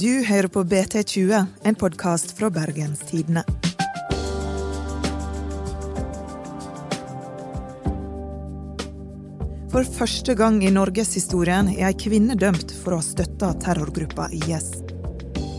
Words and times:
Du 0.00 0.24
hører 0.24 0.48
på 0.48 0.62
BT20, 0.64 1.46
en 1.62 1.74
podkast 1.74 2.38
fra 2.38 2.48
Bergens 2.50 3.00
Tidende. 3.00 3.42
For 9.72 9.84
første 9.98 10.32
gang 10.38 10.62
i 10.64 10.70
norgeshistorien 10.72 11.68
er 11.74 11.90
ei 11.90 11.98
kvinne 12.00 12.38
dømt 12.40 12.72
for 12.78 12.96
å 12.96 13.02
ha 13.02 13.04
støtta 13.04 13.52
terrorgruppa 13.60 14.30
IS. 14.38 14.70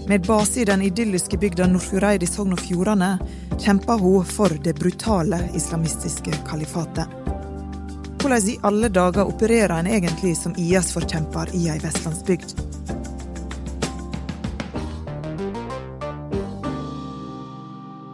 Med 0.09 0.25
base 0.25 0.63
i 0.63 0.67
den 0.71 0.87
idylliske 0.89 1.37
bygda 1.37 1.69
Nordfjordeid 1.69 2.25
i 2.25 2.31
Sogn 2.31 2.57
og 2.57 2.65
Fjordane 2.65 3.11
kjemper 3.59 4.01
hun 4.01 4.25
for 4.25 4.57
det 4.65 4.73
brutale 4.81 5.43
islamistiske 5.53 6.41
kalifatet. 6.49 7.05
Hvordan 8.17 8.49
i 8.49 8.59
alle 8.65 8.89
dager 8.89 9.29
opererer 9.29 9.77
en 9.77 9.93
egentlig 9.99 10.33
som 10.41 10.57
IS-forkjemper 10.57 11.53
i 11.61 11.67
ei 11.69 11.81
vestlandsbygd? 11.85 12.70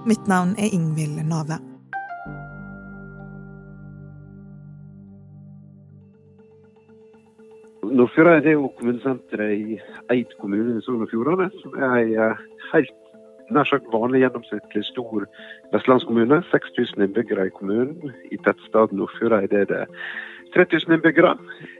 Mitt 0.07 0.27
navn 0.27 0.53
er 0.55 0.70
Ingvild 0.71 1.17
Nave. 1.27 1.57
Nordfjordeid 7.83 8.45
er 8.45 8.55
jo 8.55 8.70
kommunesenteret 8.77 9.52
i 9.57 9.80
Eid 10.13 10.31
kommune 10.39 10.77
i 10.77 10.83
Sogn 10.85 11.03
og 11.03 11.11
Fjordane, 11.11 11.49
som 11.59 11.75
er 11.75 11.95
ei 11.97 12.16
eh, 12.16 12.45
helt 12.71 12.95
nær 13.52 13.67
sagt 13.67 13.89
vanlig 13.91 14.21
gjennomsnittlig 14.23 14.85
stor 14.88 15.25
vestlandskommune. 15.73 16.39
6000 16.53 17.03
innbyggere 17.03 17.49
i 17.49 17.55
kommunen. 17.58 18.16
I 18.31 18.39
tettstedet 18.47 18.95
Nordfjordeid 18.95 19.58
er 19.59 19.67
det 19.73 19.81
3000 20.55 20.95
innbyggere. 20.95 21.33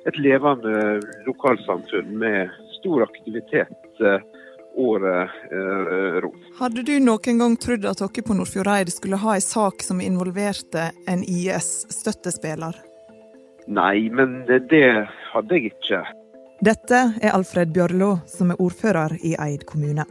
Et 0.03 0.20
levende 0.20 1.00
lokalsamfunn 1.30 2.12
med 2.20 2.52
stor 2.81 3.08
aktivitet 3.08 4.03
eh, 4.03 4.20
året 4.77 5.30
eh, 5.52 6.20
rundt. 6.23 6.44
Hadde 6.59 6.83
du 6.86 6.94
noen 7.03 7.42
gang 7.42 7.56
trodd 7.61 7.86
at 7.89 8.02
dere 8.02 8.25
på 8.25 8.38
Nordfjordeid 8.38 8.92
skulle 8.94 9.19
ha 9.22 9.36
en 9.36 9.45
sak 9.45 9.84
som 9.86 10.02
involverte 10.02 10.92
en 11.09 11.23
IS-støttespiller? 11.23 12.78
Nei, 13.67 14.08
men 14.14 14.45
det 14.47 14.86
hadde 15.34 15.58
jeg 15.58 15.73
ikke. 15.73 16.06
Dette 16.64 17.02
er 17.22 17.34
Alfred 17.36 17.73
Bjørlo, 17.75 18.16
som 18.25 18.53
er 18.53 18.61
ordfører 18.64 19.17
i 19.22 19.36
Eid 19.38 19.67
kommune. 19.69 20.08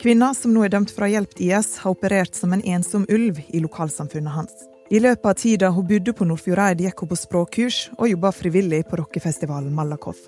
Kvinna 0.00 0.30
som 0.34 0.54
nå 0.54 0.64
er 0.64 0.72
dømt 0.72 0.92
for 0.92 1.04
å 1.04 1.08
ha 1.08 1.16
hjulpet 1.16 1.42
IS, 1.44 1.74
har 1.82 1.92
operert 1.92 2.36
som 2.36 2.54
en 2.54 2.64
ensom 2.64 3.04
ulv 3.12 3.40
i 3.48 3.60
lokalsamfunnet 3.64 4.32
hans. 4.36 4.54
I 4.92 5.00
løpet 5.00 5.26
av 5.26 5.36
tida 5.40 5.70
hun 5.72 5.86
bodde 5.88 6.12
på 6.12 6.26
Nordfjordeid, 6.28 6.82
gikk 6.84 7.04
hun 7.04 7.12
på 7.12 7.20
språkkurs 7.20 7.78
og 7.96 8.08
jobba 8.10 8.32
frivillig 8.36 8.84
på 8.90 9.00
rockefestivalen 9.00 9.72
Malakoff. 9.74 10.20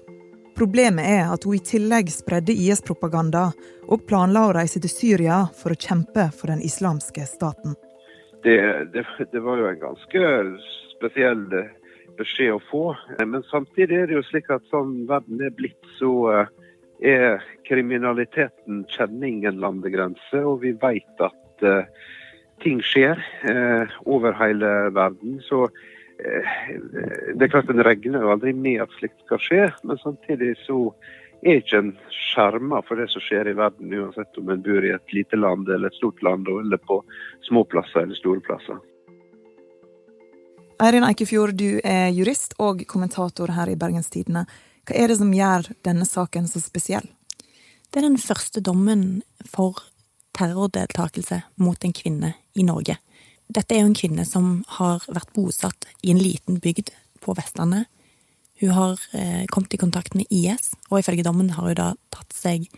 Problemet 0.56 1.04
er 1.04 1.26
at 1.28 1.44
hun 1.44 1.58
i 1.58 1.60
tillegg 1.60 2.08
spredde 2.08 2.54
IS-propaganda 2.56 3.50
og 3.92 4.06
planla 4.08 4.46
å 4.46 4.54
reise 4.56 4.80
til 4.80 4.88
Syria 4.88 5.42
for 5.52 5.74
å 5.74 5.76
kjempe 5.76 6.30
for 6.32 6.48
den 6.48 6.62
islamske 6.64 7.26
staten. 7.28 7.74
Det, 8.40 8.56
det, 8.94 9.04
det 9.32 9.42
var 9.44 9.60
jo 9.60 9.66
en 9.68 9.82
ganske 9.82 10.22
spesiell 10.94 11.42
beskjed 12.16 12.54
å 12.54 12.62
få. 12.70 12.84
Men 13.20 13.44
samtidig 13.50 13.98
er 13.98 14.08
det 14.08 14.16
jo 14.16 14.24
slik 14.24 14.48
at 14.54 14.64
sånn 14.72 15.02
verden 15.10 15.42
er 15.44 15.52
blitt, 15.58 15.90
så 15.98 16.12
eh, 16.32 16.54
er 17.04 17.44
kriminaliteten 17.68 18.86
kjenner 18.94 19.28
ingen 19.28 19.60
landegrense. 19.60 20.40
Og 20.40 20.62
vi 20.64 20.72
vet 20.80 21.20
at 21.20 21.66
uh, 21.68 21.84
ting 22.64 22.80
skjer 22.80 23.20
over 24.08 24.32
hele 24.40 24.72
verden. 24.96 25.36
Så 25.44 25.66
det 26.16 27.44
er 27.44 27.52
klart 27.52 27.70
en 27.70 27.84
regner 27.84 28.22
jo 28.24 28.32
aldri 28.32 28.54
med 28.56 28.80
at 28.86 28.92
slikt 28.96 29.20
skal 29.26 29.40
skje, 29.42 29.62
men 29.84 30.00
samtidig 30.00 30.54
så 30.64 30.78
er 31.44 31.60
ikke 31.60 31.80
en 31.82 31.90
skjerma 32.10 32.80
for 32.88 32.98
det 33.00 33.10
som 33.12 33.22
skjer 33.22 33.50
i 33.50 33.56
verden, 33.56 33.92
uansett 33.92 34.38
om 34.40 34.50
en 34.50 34.62
bor 34.64 34.84
i 34.84 34.94
et 34.94 35.14
lite 35.14 35.36
land 35.36 35.68
eller 35.68 35.92
et 35.92 35.98
stort 35.98 36.22
land, 36.24 36.48
eller 36.48 36.80
på 36.80 37.02
små 37.48 37.66
plasser 37.68 38.06
eller 38.06 38.18
store 38.18 38.40
plasser. 38.46 38.80
Eirin 40.82 41.06
Eikefjord, 41.08 41.54
du 41.56 41.80
er 41.84 42.10
jurist 42.12 42.56
og 42.60 42.82
kommentator 42.88 43.52
her 43.56 43.70
i 43.72 43.78
Bergens 43.80 44.10
Tidende. 44.12 44.44
Hva 44.86 44.96
er 44.96 45.08
det 45.08 45.18
som 45.20 45.32
gjør 45.32 45.70
denne 45.86 46.04
saken 46.04 46.48
så 46.50 46.60
spesiell? 46.60 47.06
Det 47.88 48.02
er 48.02 48.08
den 48.08 48.20
første 48.20 48.60
dommen 48.60 49.22
for 49.48 49.80
terrordeltakelse 50.36 51.40
mot 51.64 51.84
en 51.84 51.94
kvinne 51.96 52.34
i 52.54 52.64
Norge. 52.66 52.98
Dette 53.48 53.74
er 53.74 53.84
jo 53.84 53.90
en 53.90 53.98
kvinne 53.98 54.24
som 54.26 54.64
har 54.78 55.04
vært 55.06 55.32
bosatt 55.36 55.86
i 56.02 56.12
en 56.12 56.20
liten 56.20 56.58
bygd 56.62 56.90
på 57.22 57.34
Vestlandet. 57.38 57.86
Hun 58.60 58.72
har 58.72 59.00
eh, 59.12 59.44
kommet 59.52 59.74
i 59.74 59.80
kontakt 59.80 60.14
med 60.16 60.26
IS, 60.32 60.72
og 60.90 61.00
ifølge 61.00 61.26
dommen 61.26 61.52
har 61.56 61.68
hun 61.68 61.78
da 61.78 61.88
tatt 62.14 62.32
seg 62.34 62.68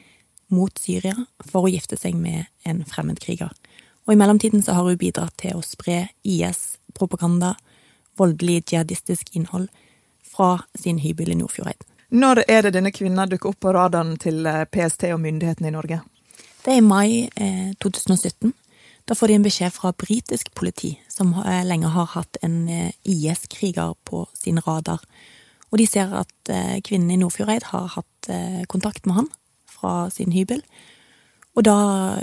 mot 0.53 0.73
Syria 0.81 1.15
for 1.47 1.67
å 1.67 1.73
gifte 1.73 1.99
seg 2.01 2.17
med 2.19 2.49
en 2.69 2.83
fremmedkriger. 2.89 3.53
Og 4.09 4.15
i 4.15 4.19
mellomtiden 4.19 4.65
så 4.65 4.75
har 4.75 4.89
hun 4.89 4.99
bidratt 4.99 5.37
til 5.41 5.59
å 5.59 5.65
spre 5.65 6.09
IS-propaganda 6.25 7.55
voldelig 8.19 8.65
jihadistisk 8.73 9.31
innhold 9.37 9.69
fra 10.25 10.59
sin 10.75 10.99
hybel 10.99 11.33
i 11.33 11.39
Nordfjordeid. 11.39 11.85
Når 12.09 12.43
er 12.49 12.65
det 12.65 12.73
denne 12.73 12.93
kvinna 12.93 13.27
dukker 13.29 13.53
opp 13.53 13.61
på 13.61 13.73
radaren 13.77 14.17
til 14.21 14.47
eh, 14.49 14.65
PST 14.65 15.11
og 15.13 15.21
myndighetene 15.23 15.69
i 15.69 15.75
Norge? 15.77 16.01
Det 16.65 16.73
er 16.73 16.81
i 16.81 16.85
mai 16.85 17.29
eh, 17.37 17.75
2017. 17.85 18.55
Da 19.09 19.15
får 19.15 19.29
de 19.29 19.37
en 19.39 19.45
beskjed 19.47 19.73
fra 19.73 19.95
britisk 19.97 20.51
politi, 20.55 20.93
som 21.09 21.33
eh, 21.41 21.65
lenge 21.65 21.89
har 21.95 22.11
hatt 22.13 22.37
en 22.45 22.67
eh, 22.69 22.93
IS-kriger 23.09 23.95
på 24.05 24.27
sin 24.37 24.61
radar. 24.61 25.01
Og 25.73 25.81
de 25.81 25.87
ser 25.89 26.13
at 26.13 26.53
eh, 26.53 26.77
kvinnen 26.85 27.15
i 27.15 27.17
Nordfjordeid 27.21 27.71
har 27.73 27.89
hatt 27.97 28.07
kontakt 28.69 29.07
med 29.09 29.15
han 29.17 29.29
fra 29.73 30.11
sin 30.13 30.35
hybel. 30.35 30.61
Og 31.57 31.65
da 31.65 31.77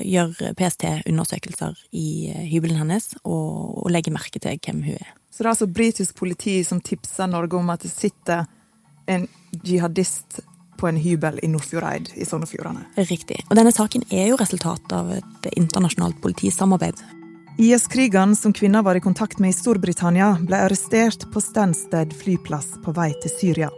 gjør 0.06 0.36
PST 0.54 0.84
undersøkelser 1.10 1.80
i 1.98 2.30
hybelen 2.52 2.78
hennes 2.78 3.16
og, 3.24 3.80
og 3.82 3.90
legger 3.90 4.14
merke 4.14 4.38
til 4.38 4.60
hvem 4.62 4.84
hun 4.86 5.00
er. 5.00 5.16
Så 5.34 5.42
det 5.42 5.48
er 5.48 5.54
altså 5.56 5.68
britisk 5.80 6.20
politi 6.20 6.60
som 6.68 6.84
tipser 6.86 7.32
Norge 7.32 7.58
om 7.58 7.74
at 7.74 7.82
det 7.82 7.90
sitter 7.90 8.46
en 9.10 9.26
jihadist 9.66 10.44
på 10.78 10.88
en 10.90 10.98
hybel 11.02 11.40
i 11.44 11.50
Nordfjordeid 11.52 12.14
i 12.16 12.26
Sogn 12.28 12.46
og 12.46 12.52
Fjordane. 12.52 12.86
Riktig. 13.10 13.42
Og 13.50 13.60
denne 13.60 13.74
saken 13.76 14.06
er 14.14 14.30
jo 14.32 14.40
resultatet 14.40 14.96
av 14.96 15.12
et 15.18 15.48
internasjonalt 15.56 16.20
politisamarbeid. 16.24 17.00
IS-krigeren 17.58 18.36
som 18.36 18.54
kvinna 18.54 18.82
var 18.84 18.96
i 18.96 19.04
kontakt 19.04 19.40
med 19.40 19.54
i 19.54 19.56
Storbritannia, 19.56 20.34
ble 20.44 20.60
arrestert 20.66 21.24
på 21.32 21.40
Stansted 21.40 22.12
flyplass 22.14 22.74
på 22.84 22.92
vei 22.98 23.14
til 23.24 23.32
Syria, 23.32 23.70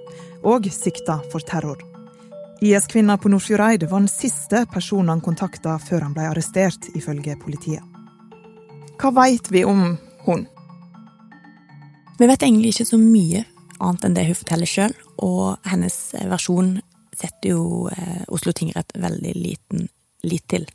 og 0.42 0.66
sikta 0.74 1.20
for 1.32 1.46
terror. 1.46 1.84
IS-kvinna 2.62 3.20
på 3.22 3.30
Nordfjordeid 3.30 3.86
var 3.92 4.02
den 4.02 4.10
siste 4.10 4.64
personen 4.74 5.14
han 5.14 5.22
kontakta 5.22 5.76
før 5.78 6.08
han 6.08 6.16
ble 6.18 6.26
arrestert, 6.32 6.90
ifølge 6.98 7.38
politiet. 7.38 7.86
Hva 8.98 9.14
veit 9.14 9.52
vi 9.54 9.62
om 9.62 9.92
hun? 10.26 10.48
Vi 12.18 12.26
vet 12.26 12.42
egentlig 12.42 12.74
ikke 12.74 12.90
så 12.90 12.98
mye 12.98 13.44
annet 13.78 14.08
enn 14.08 14.16
det 14.18 14.26
hun 14.26 14.40
forteller 14.40 14.70
sjøl, 14.70 14.96
og 15.22 15.70
hennes 15.70 15.98
versjon 16.32 16.80
setter 17.20 17.54
jo 17.56 17.88
eh, 17.92 18.24
Oslo 18.34 18.54
tingrett 18.56 18.94
veldig 18.98 19.34
liten 19.38 19.88
lit 20.28 20.46
til. 20.52 20.68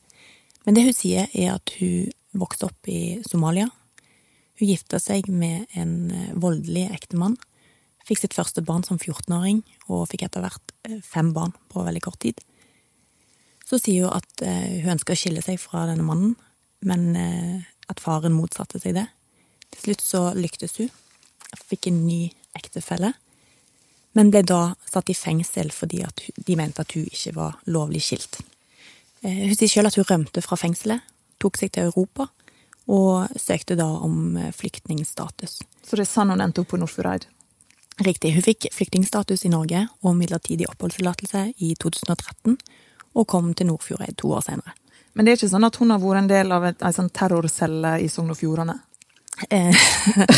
Men 0.66 0.76
det 0.76 0.86
hun 0.86 0.97
sier, 0.97 1.30
er 1.32 1.56
at 1.56 1.75
hun 1.78 2.10
vokste 2.38 2.69
opp 2.69 2.91
i 2.91 3.20
Somalia. 3.26 3.69
Hun 4.60 4.69
gifta 4.69 5.00
seg 5.03 5.28
med 5.32 5.66
en 5.78 6.12
eh, 6.14 6.30
voldelig 6.34 6.88
ektemann. 6.94 7.36
Fikk 8.06 8.22
sitt 8.22 8.36
første 8.36 8.64
barn 8.66 8.84
som 8.86 8.98
14-åring, 8.98 9.62
og 9.88 10.08
fikk 10.10 10.26
etter 10.26 10.44
hvert 10.44 10.75
eh, 10.88 10.98
fem 11.06 11.32
barn 11.36 11.54
på 11.72 11.84
veldig 11.86 12.04
kort 12.04 12.20
tid. 12.25 12.41
Så 13.66 13.78
sier 13.80 14.09
hun 14.09 14.19
at 14.19 14.42
hun 14.42 14.91
ønsker 14.98 15.14
å 15.14 15.16
skille 15.16 15.41
seg 15.41 15.56
fra 15.62 15.86
denne 15.88 16.04
mannen, 16.04 16.34
men 16.84 17.14
at 17.88 18.03
faren 18.03 18.34
motsatte 18.34 18.76
seg 18.82 18.98
det. 18.98 19.06
Til 19.72 19.84
slutt 19.86 20.03
så 20.04 20.20
lyktes 20.36 20.74
hun 20.82 20.91
fikk 21.60 21.88
en 21.91 22.03
ny 22.06 22.20
ektefelle, 22.56 23.12
men 24.12 24.30
ble 24.32 24.42
da 24.44 24.74
satt 24.88 25.10
i 25.10 25.16
fengsel 25.16 25.72
fordi 25.72 26.02
de 26.36 26.56
mente 26.56 26.84
at 26.84 26.92
hun 26.96 27.06
ikke 27.08 27.34
var 27.36 27.59
lovlig 27.64 28.03
skilt. 28.04 28.41
Eh, 29.22 29.48
hun 29.48 29.56
sier 29.56 29.70
selv 29.70 29.92
at 29.92 29.98
hun 29.98 30.09
rømte 30.09 30.44
fra 30.44 30.59
fengselet, 30.60 31.04
tok 31.42 31.59
seg 31.59 31.72
til 31.74 31.88
Europa 31.88 32.28
og 32.92 33.32
søkte 33.38 33.76
da 33.78 33.86
om 34.04 34.36
eh, 34.36 34.53
flyktningstatus. 34.54 35.60
Så 35.82 35.97
det 35.97 36.04
er 36.04 36.10
sånn 36.10 36.34
hun 36.34 36.44
endte 36.44 36.62
opp 36.62 36.72
på 36.74 36.80
Nordfjordeid? 36.80 37.26
Riktig. 38.03 38.34
Hun 38.34 38.44
fikk 38.44 38.68
flyktningstatus 38.74 39.44
i 39.47 39.53
Norge 39.53 39.86
og 40.03 40.16
midlertidig 40.18 40.68
oppholdstillatelse 40.70 41.48
i 41.62 41.74
2013, 41.80 42.56
og 43.12 43.28
kom 43.28 43.53
til 43.54 43.68
Nordfjordeid 43.68 44.16
to 44.20 44.32
år 44.34 44.47
senere. 44.47 44.76
Men 45.12 45.26
det 45.26 45.32
er 45.32 45.42
ikke 45.42 45.53
sånn 45.53 45.68
at 45.68 45.76
hun 45.76 45.92
har 45.92 46.00
vært 46.00 46.22
en 46.22 46.30
del 46.30 46.54
av 46.56 46.65
ei 46.72 46.92
sånn 46.97 47.10
terrorcelle 47.12 47.98
i 48.00 48.08
Sogn 48.08 48.32
og 48.32 48.38
Fjordane? 48.41 48.78
Eh, 49.53 49.84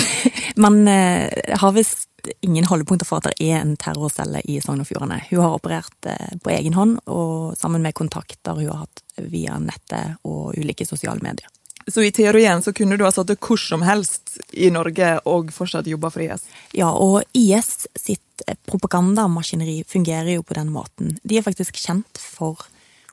man 0.65 0.83
har 0.87 1.73
visst 1.77 2.09
ingen 2.45 2.67
holdepunkter 2.69 3.09
for 3.09 3.21
at 3.21 3.31
det 3.31 3.49
er 3.51 3.61
en 3.61 3.77
terrorcelle 3.81 4.43
i 4.51 4.61
Sogn 4.65 4.83
og 4.85 4.89
Fjordane. 4.89 5.21
Hun 5.31 5.43
har 5.43 5.57
operert 5.57 6.09
eh, 6.11 6.37
på 6.43 6.53
egen 6.55 6.77
hånd, 6.79 6.99
og 7.11 7.57
sammen 7.59 7.85
med 7.85 7.97
kontakter 7.97 8.59
hun 8.59 8.71
har 8.71 8.85
hatt 8.87 9.05
via 9.31 9.59
nettet 9.63 10.19
og 10.27 10.57
ulike 10.59 10.87
sosiale 10.89 11.23
medier. 11.25 11.51
Så 11.87 12.03
i 12.03 12.13
teorien 12.17 12.63
så 12.65 12.73
kunne 12.73 12.97
du 12.97 13.05
ha 13.05 13.13
sittet 13.13 13.43
hvor 13.45 13.61
som 13.61 13.83
helst 13.85 14.39
i 14.57 14.71
Norge 14.73 15.19
og 15.29 15.51
fortsatt 15.53 15.89
jobba 15.91 16.09
for 16.13 16.25
IS? 16.25 16.47
Ja, 16.73 16.89
og 16.89 17.23
IS 17.37 17.85
sitt 17.93 18.45
propagandamaskineri 18.67 19.83
fungerer 19.89 20.33
jo 20.39 20.47
på 20.47 20.57
den 20.57 20.73
måten. 20.73 21.19
De 21.23 21.39
er 21.39 21.45
faktisk 21.45 21.77
kjent 21.77 22.21
for 22.21 22.65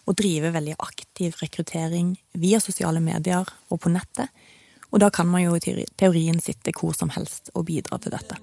å 0.07 0.15
drive 0.17 0.53
veldig 0.55 0.77
aktiv 0.81 1.35
rekruttering 1.41 2.15
via 2.39 2.61
sosiale 2.63 3.03
medier 3.03 3.47
og 3.69 3.81
på 3.83 3.91
nettet. 3.91 4.31
Og 4.91 4.99
da 4.99 5.09
kan 5.09 5.27
man 5.27 5.43
jo 5.43 5.55
i 5.55 5.85
teorien 5.97 6.39
sitte 6.43 6.73
hvor 6.75 6.95
som 6.97 7.09
helst 7.15 7.51
og 7.55 7.65
bidra 7.69 7.97
til 7.97 8.11
dette. 8.11 8.35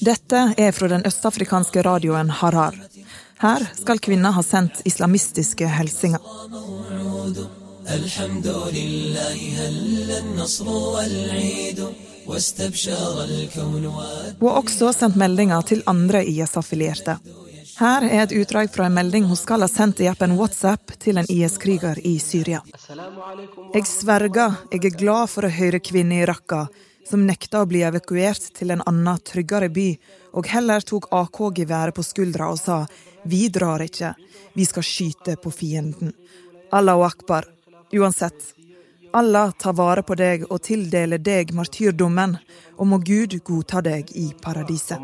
Dette 0.00 0.40
er 0.56 0.72
fra 0.72 0.88
den 0.88 1.06
østafrikanske 1.06 1.82
radioen 1.82 2.30
Harar. 2.40 2.78
Her 3.42 3.64
skal 3.74 3.98
kvinner 3.98 4.32
ha 4.36 4.42
sendt 4.46 4.84
islamistiske 4.86 5.68
hilsener. 5.76 6.22
Hun 14.38 14.48
har 14.48 14.56
også 14.62 14.92
sendt 14.94 15.16
meldinger 15.18 15.60
til 15.66 15.82
andre 15.90 16.24
IS-affilierte. 16.24 17.18
Her 17.78 18.04
er 18.04 18.22
et 18.26 18.32
utdrag 18.36 18.70
fra 18.72 18.86
en 18.86 18.94
melding 18.94 19.24
hun 19.28 19.38
skal 19.38 19.64
ha 19.64 19.68
sendt 19.70 20.00
i 20.04 20.08
appen 20.10 20.34
WhatsApp 20.36 20.92
til 21.00 21.20
en 21.20 21.28
IS-kriger 21.30 21.98
i 22.06 22.18
Syria. 22.20 22.60
Jeg 23.72 23.86
sverger 23.88 24.56
jeg 24.72 24.84
er 24.84 24.98
glad 24.98 25.30
for 25.32 25.48
å 25.48 25.52
høre 25.52 25.80
kvinner 25.80 26.22
i 26.22 26.26
Raqqa 26.28 26.66
som 27.08 27.24
nekta 27.26 27.62
å 27.62 27.68
bli 27.68 27.82
evakuert 27.86 28.52
til 28.56 28.74
en 28.74 28.82
annen, 28.86 29.18
tryggere 29.26 29.70
by, 29.72 29.88
og 30.38 30.48
heller 30.52 30.84
tok 30.86 31.08
AK-geværet 31.12 31.96
på 31.96 32.04
skuldra 32.06 32.50
og 32.52 32.60
sa 32.60 32.82
vi 33.28 33.46
drar 33.52 33.82
ikke, 33.84 34.14
vi 34.54 34.66
skal 34.68 34.86
skyte 34.86 35.36
på 35.40 35.52
fienden. 35.54 36.12
Allahu 36.72 37.04
akbar. 37.06 37.48
Uansett, 37.92 38.54
Allah 39.14 39.50
tar 39.52 39.72
vare 39.72 40.02
på 40.02 40.14
deg 40.16 40.46
og 40.48 40.62
tildeler 40.64 41.20
deg 41.20 41.50
martyrdommen, 41.52 42.38
og 42.80 42.86
må 42.88 42.98
Gud 43.04 43.34
godta 43.44 43.82
deg 43.84 44.08
i 44.16 44.30
paradiset. 44.40 44.96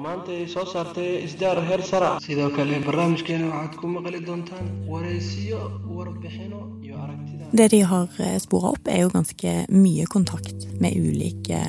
Det 7.53 7.69
de 7.69 7.83
har 7.91 8.23
eh, 8.25 8.39
spora 8.41 8.73
opp, 8.73 8.89
er 8.89 9.03
jo 9.03 9.13
ganske 9.13 9.53
mye 9.73 10.07
kontakt 10.09 10.69
med 10.81 10.97
ulike 10.97 11.61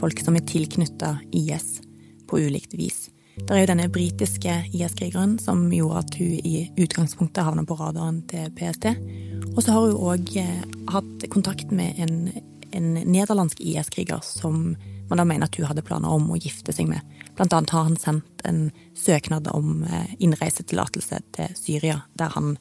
folk 0.00 0.24
som 0.24 0.34
er 0.34 0.46
tilknytta 0.50 1.14
IS 1.30 1.78
på 2.26 2.42
ulikt 2.42 2.74
vis. 2.74 3.06
Det 3.46 3.54
er 3.54 3.62
jo 3.62 3.70
denne 3.70 3.88
britiske 3.92 4.54
IS-krigeren 4.76 5.38
som 5.40 5.66
gjorde 5.72 6.02
at 6.02 6.18
hun 6.20 6.34
i 6.44 6.56
utgangspunktet 6.76 7.46
havna 7.46 7.64
på 7.68 7.78
radaren 7.78 8.20
til 8.28 8.50
PST. 8.58 8.90
Og 9.54 9.62
så 9.62 9.72
har 9.72 9.86
hun 9.86 10.04
òg 10.12 10.34
eh, 10.40 10.62
hatt 10.92 11.26
kontakt 11.32 11.72
med 11.74 11.98
en, 12.02 12.18
en 12.76 12.94
nederlandsk 13.06 13.60
IS-kriger 13.60 14.20
som 14.24 14.74
man 15.08 15.18
da 15.18 15.24
mener 15.24 15.48
at 15.48 15.56
hun 15.56 15.66
hadde 15.66 15.82
planer 15.82 16.12
om 16.12 16.28
å 16.30 16.36
gifte 16.36 16.72
seg 16.76 16.88
med. 16.90 17.00
Blant 17.36 17.54
annet 17.56 17.72
har 17.72 17.86
han 17.88 17.96
sendt 17.96 18.44
en 18.48 18.68
søknad 18.96 19.48
om 19.54 19.84
eh, 19.84 20.14
innreisetillatelse 20.18 21.20
til 21.36 21.56
Syria, 21.56 22.02
der 22.12 22.34
han 22.34 22.56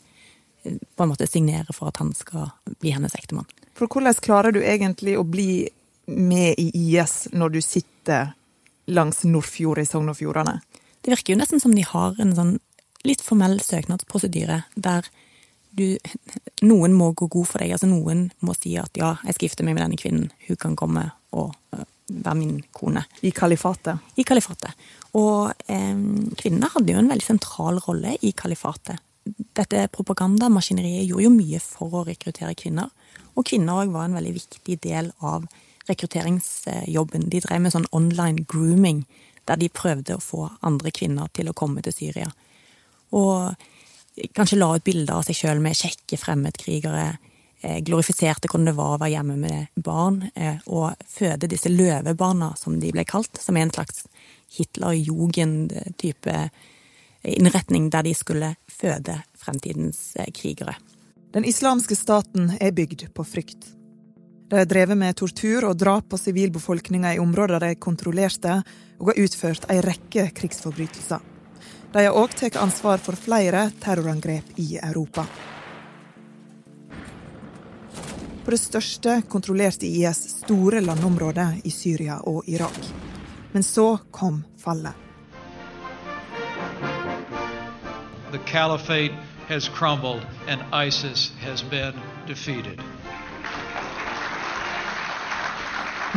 eh, 0.63 0.77
på 0.95 1.03
en 1.03 1.11
måte 1.11 1.27
signerer 1.27 1.75
for 1.75 1.91
at 1.91 1.99
han 2.01 2.13
skal 2.15 2.51
bli 2.79 2.95
hennes 2.95 3.15
ektemann. 3.19 3.49
For 3.77 3.91
hvordan 3.91 4.15
klarer 4.23 4.55
du 4.55 4.61
egentlig 4.63 5.17
å 5.19 5.27
bli 5.27 5.67
med 6.07 6.55
i 6.57 6.71
IS 6.71 7.27
når 7.35 7.57
du 7.57 7.61
sitter 7.61 8.31
langs 8.87 9.25
Nordfjord 9.27 9.83
i 9.83 9.87
Sogn 9.89 10.13
og 10.13 10.17
Fjordane? 10.21 10.61
Det 11.07 11.13
virker 11.13 11.37
jo 11.37 11.39
nesten 11.39 11.61
som 11.63 11.71
de 11.71 11.85
har 11.87 12.17
en 12.19 12.33
sånn 12.35 12.49
litt 13.07 13.21
formell 13.23 13.61
søknadsprosedyre 13.63 14.65
der 14.75 15.05
du 15.77 15.95
Noen 16.65 16.95
må 16.97 17.13
gå 17.15 17.29
god 17.31 17.47
for 17.47 17.61
deg. 17.61 17.71
Altså 17.75 17.87
noen 17.87 18.25
må 18.43 18.55
si 18.57 18.73
at 18.81 18.97
ja, 18.99 19.13
jeg 19.23 19.37
skal 19.37 19.45
gifte 19.45 19.63
meg 19.63 19.77
med 19.77 19.85
denne 19.85 19.99
kvinnen. 20.01 20.31
Hun 20.47 20.57
kan 20.59 20.75
komme 20.75 21.03
og 21.37 21.53
uh, 21.77 21.83
være 22.09 22.35
min 22.39 22.57
kone. 22.75 23.05
I 23.23 23.31
kalifatet? 23.31 24.01
I 24.19 24.25
kalifatet. 24.27 24.73
Og 25.15 25.53
eh, 25.69 26.01
kvinnene 26.41 26.71
hadde 26.73 26.91
jo 26.91 26.99
en 26.99 27.11
veldig 27.13 27.25
sentral 27.25 27.79
rolle 27.85 28.17
i 28.25 28.33
kalifatet. 28.35 28.99
Dette 29.55 29.85
propagandamaskineriet 29.93 31.07
gjorde 31.07 31.27
jo 31.27 31.31
mye 31.37 31.61
for 31.63 32.01
å 32.01 32.03
rekruttere 32.09 32.57
kvinner. 32.59 32.91
Og 33.37 33.47
kvinner 33.47 33.85
òg 33.85 33.95
var 33.95 34.09
en 34.09 34.17
veldig 34.17 34.33
viktig 34.41 34.79
del 34.83 35.13
av 35.23 35.47
rekrutteringsjobben. 35.87 37.29
De 37.31 37.41
drev 37.43 37.63
med 37.63 37.75
sånn 37.75 37.87
online 37.95 38.43
grooming, 38.49 39.05
der 39.47 39.59
de 39.59 39.69
prøvde 39.71 40.17
å 40.17 40.23
få 40.23 40.49
andre 40.67 40.91
kvinner 40.91 41.31
til 41.33 41.49
å 41.49 41.55
komme 41.57 41.83
til 41.85 41.95
Syria. 41.95 42.27
Og 43.15 43.55
kanskje 44.35 44.59
la 44.59 44.73
ut 44.75 44.85
bilder 44.85 45.19
av 45.19 45.25
seg 45.27 45.39
sjøl 45.39 45.61
med 45.63 45.77
kjekke 45.77 46.19
fremmedkrigere. 46.19 47.07
Eh, 47.61 47.79
glorifiserte 47.85 48.49
hvordan 48.51 48.69
det 48.69 48.77
var 48.77 48.95
å 48.95 48.99
være 49.01 49.13
hjemme 49.15 49.37
med 49.41 49.83
barn, 49.83 50.19
eh, 50.35 50.59
og 50.67 50.93
føde 51.09 51.49
disse 51.49 51.71
løvebarna, 51.71 52.51
som 52.57 52.79
de 52.79 52.91
ble 52.93 53.05
kalt, 53.07 53.39
som 53.41 53.57
er 53.57 53.65
en 53.65 53.73
slags 53.73 54.05
Hitler-jugend-type 54.57 56.35
innretning, 57.27 57.89
der 57.89 58.05
de 58.05 58.13
skulle 58.15 58.53
føde 58.69 59.17
fremtidens 59.37 60.15
eh, 60.15 60.29
krigere. 60.31 60.77
Den 61.33 61.45
islamske 61.45 61.97
staten 61.97 62.53
er 62.61 62.71
bygd 62.71 63.09
på 63.13 63.25
frykt. 63.25 63.73
De 64.49 64.55
har 64.55 64.65
drevet 64.65 64.97
med 64.97 65.15
tortur 65.19 65.65
og 65.67 65.75
drap 65.75 66.05
på 66.09 66.17
sivilbefolkninga 66.17 67.13
i 67.13 67.19
områder 67.19 67.59
de 67.59 67.73
kontrollerte, 67.75 68.61
og 68.97 69.09
har 69.11 69.19
utført 69.25 69.65
ei 69.69 69.81
rekke 69.83 70.29
krigsforbrytelser. 70.37 71.19
De 71.91 72.05
har 72.05 72.15
òg 72.15 72.31
tatt 72.35 72.55
ansvar 72.59 73.01
for 73.03 73.19
flere 73.19 73.67
terrorangrep 73.83 74.55
i 74.63 74.77
Europa. 74.79 75.25
På 78.45 78.53
det 78.55 78.61
største 78.61 79.17
kontrollerte 79.27 79.87
IS 79.87 80.23
store 80.37 80.79
landområder 80.81 81.59
i 81.67 81.71
Syria 81.71 82.21
og 82.23 82.47
Irak. 82.47 82.79
Men 83.51 83.63
så 83.63 83.97
kom 84.11 84.45
fallet. 84.63 84.95
The 88.31 88.39
caliphate 88.45 89.15
has 89.47 89.67
crumbled 89.67 90.23
and 90.47 90.61
ISIS 90.71 91.31
has 91.43 91.63
been 91.63 91.93
defeated. 92.27 92.79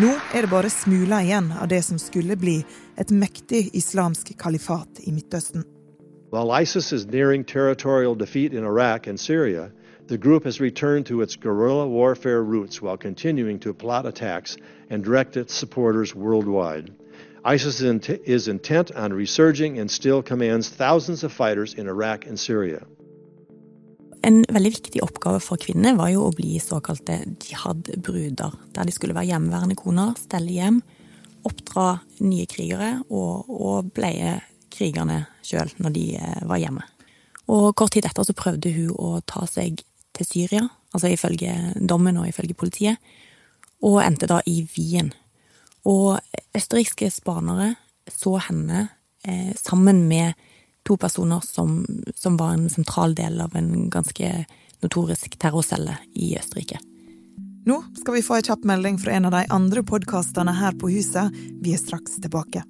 Nå 0.00 0.14
er 0.34 0.46
det 0.46 0.48
bare 0.48 0.70
smuler 0.72 1.26
igjen 1.26 1.50
av 1.60 1.66
det 1.68 1.82
som 1.84 1.98
skulle 2.00 2.32
bli 2.40 2.54
et 2.96 3.10
mektig 3.12 3.66
islamsk 3.76 4.30
kalifat 4.40 5.00
i 5.04 5.12
Midtøsten. 5.12 5.64
While 6.32 6.54
ISIS 6.62 6.92
is 6.92 7.04
nearing 7.06 7.44
territorial 7.44 8.14
defeat 8.14 8.54
in 8.54 8.64
Iraq 8.64 9.06
and 9.08 9.20
Syria, 9.20 9.70
the 10.08 10.16
group 10.16 10.44
has 10.44 10.60
returned 10.60 11.04
to 11.06 11.20
its 11.20 11.36
guerrilla 11.36 11.86
warfare 11.86 12.42
roots 12.42 12.80
while 12.80 12.96
continuing 12.96 13.58
to 13.58 13.74
plot 13.74 14.06
attacks 14.06 14.56
and 14.88 15.04
direct 15.04 15.36
its 15.36 15.52
supporters 15.52 16.14
worldwide. 16.14 16.94
ISIS 17.44 17.82
is 17.82 18.48
intent 18.48 18.90
on 18.92 19.12
resurging 19.12 19.78
and 19.78 19.90
still 19.90 20.22
commands 20.22 20.70
thousands 20.70 21.24
of 21.24 21.32
fighters 21.32 21.74
in 21.74 21.86
Iraq 21.86 22.26
and 22.26 22.40
Syria. 22.40 22.86
En 24.26 24.42
veldig 24.52 24.72
viktig 24.74 25.00
oppgave 25.04 25.40
for 25.40 25.60
kvinner 25.60 25.96
var 25.96 26.10
jo 26.12 26.26
å 26.26 26.34
bli 26.36 26.58
såkalte 26.60 27.22
jihad-bruder, 27.40 28.56
der 28.76 28.88
de 28.88 28.92
skulle 28.92 29.16
være 29.16 29.30
hjemmeværende 29.32 29.78
koner, 29.80 30.12
stelle 30.20 30.52
hjem, 30.52 30.80
oppdra 31.48 31.86
nye 32.20 32.44
krigere 32.50 32.90
og, 33.08 33.48
og 33.48 33.92
bleie 33.96 34.36
krigerne 34.70 35.22
sjøl 35.46 35.72
når 35.80 35.94
de 35.94 36.04
eh, 36.20 36.42
var 36.48 36.60
hjemme. 36.60 36.84
Og 37.50 37.72
kort 37.78 37.96
tid 37.96 38.06
etter 38.06 38.26
så 38.26 38.36
prøvde 38.36 38.72
hun 38.74 38.92
å 38.92 39.14
ta 39.26 39.46
seg 39.48 39.80
til 40.16 40.28
Syria, 40.28 40.66
altså 40.92 41.10
ifølge 41.10 41.56
dommen 41.80 42.20
og 42.20 42.28
ifølge 42.28 42.58
politiet, 42.58 43.00
og 43.80 44.02
endte 44.04 44.28
da 44.28 44.42
i 44.44 44.60
Wien. 44.74 45.14
Og 45.88 46.20
østerrikske 46.56 47.08
spanere 47.10 47.72
så 48.12 48.36
henne 48.50 48.90
eh, 49.24 49.56
sammen 49.56 50.04
med 50.10 50.36
to 50.86 50.96
personer 50.96 51.40
som, 51.44 51.84
som 52.14 52.36
var 52.40 52.56
en 52.56 52.70
sentral 52.70 53.14
del 53.14 53.40
av 53.40 53.56
en 53.56 53.90
ganske 53.90 54.32
notorisk 54.80 55.38
terrorcelle 55.38 55.98
i 56.14 56.32
Østerrike. 56.40 56.80
Nå 57.68 57.82
skal 58.00 58.14
vi 58.16 58.24
få 58.24 58.38
en 58.38 58.42
kjapp 58.42 58.64
melding 58.64 58.98
fra 58.98 59.12
en 59.12 59.28
av 59.28 59.34
de 59.36 59.44
andre 59.52 59.82
podkastene 59.84 60.52
her 60.56 60.76
på 60.80 60.88
huset. 60.90 61.34
Vi 61.60 61.74
er 61.76 61.82
straks 61.82 62.16
tilbake. 62.24 62.64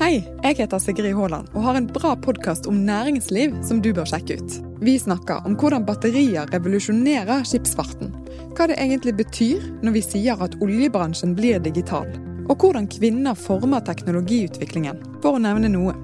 Hei, 0.00 0.22
jeg 0.42 0.56
heter 0.56 0.80
Sigrid 0.80 1.14
Haaland 1.14 1.50
og 1.52 1.66
har 1.66 1.76
en 1.78 1.86
bra 1.86 2.14
podkast 2.18 2.66
om 2.66 2.80
næringsliv 2.86 3.54
som 3.62 3.82
du 3.84 3.90
bør 3.94 4.08
sjekke 4.08 4.38
ut. 4.40 4.54
Vi 4.82 4.96
snakker 4.98 5.46
om 5.46 5.54
hvordan 5.60 5.84
batterier 5.86 6.48
revolusjonerer 6.50 7.44
skipsfarten. 7.46 8.10
Hva 8.56 8.66
det 8.70 8.80
egentlig 8.82 9.14
betyr 9.20 9.62
når 9.84 9.98
vi 9.98 10.04
sier 10.06 10.42
at 10.42 10.56
oljebransjen 10.64 11.36
blir 11.38 11.62
digital. 11.62 12.08
Og 12.50 12.56
hvordan 12.56 12.88
kvinner 12.90 13.38
former 13.38 13.84
teknologiutviklingen, 13.86 14.98
for 15.22 15.38
å 15.38 15.44
nevne 15.44 15.70
noe. 15.70 15.94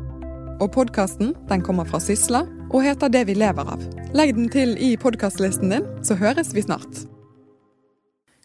Og 0.59 0.73
podkasten 0.75 1.37
kommer 1.63 1.87
fra 1.87 2.01
Sysla 2.03 2.41
og 2.75 2.83
heter 2.83 3.13
Det 3.15 3.21
vi 3.29 3.37
lever 3.39 3.69
av. 3.71 3.83
Legg 4.19 4.33
den 4.35 4.49
til 4.51 4.73
i 4.83 4.97
podkastlisten 4.99 5.71
din, 5.71 5.87
så 6.03 6.17
høres 6.19 6.51
vi 6.51 6.65
snart. 6.65 7.05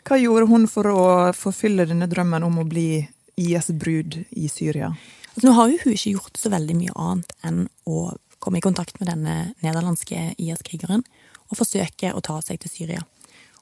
Hva 0.05 0.19
gjorde 0.21 0.45
hun 0.51 0.67
for 0.69 0.91
å 0.91 1.05
forfylle 1.33 1.87
denne 1.89 2.05
drømmen 2.11 2.45
om 2.45 2.59
å 2.61 2.67
bli 2.69 3.01
IS-brud 3.41 4.19
i 4.29 4.45
Syria? 4.45 4.91
Altså, 5.33 5.47
nå 5.47 5.55
har 5.57 5.73
jo 5.73 5.81
hun 5.81 5.97
ikke 5.97 6.13
gjort 6.13 6.37
så 6.37 6.53
veldig 6.53 6.77
mye 6.83 6.95
annet 7.01 7.33
enn 7.49 7.59
å 7.89 8.05
komme 8.37 8.61
i 8.61 8.65
kontakt 8.67 9.01
med 9.01 9.09
denne 9.09 9.37
nederlandske 9.65 10.35
IS-krigeren 10.37 11.01
og 11.49 11.57
forsøke 11.57 12.13
å 12.13 12.21
ta 12.21 12.37
seg 12.45 12.61
til 12.61 12.75
Syria. 12.75 13.01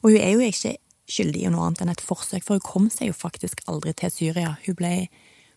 Og 0.03 0.11
hun 0.11 0.19
er 0.19 0.35
jo 0.35 0.43
ikke 0.43 0.75
skyldig 1.07 1.47
i 1.47 1.55
noe 1.55 1.69
annet 1.69 1.85
enn 1.85 1.95
et 1.95 2.03
forsøk, 2.03 2.43
for 2.43 2.59
hun 2.59 2.67
kom 2.67 2.91
seg 2.91 3.13
jo 3.13 3.15
faktisk 3.15 3.63
aldri 3.71 3.95
til 3.95 4.11
Syria. 4.11 4.57
Hun 4.67 4.75
ble 4.75 4.95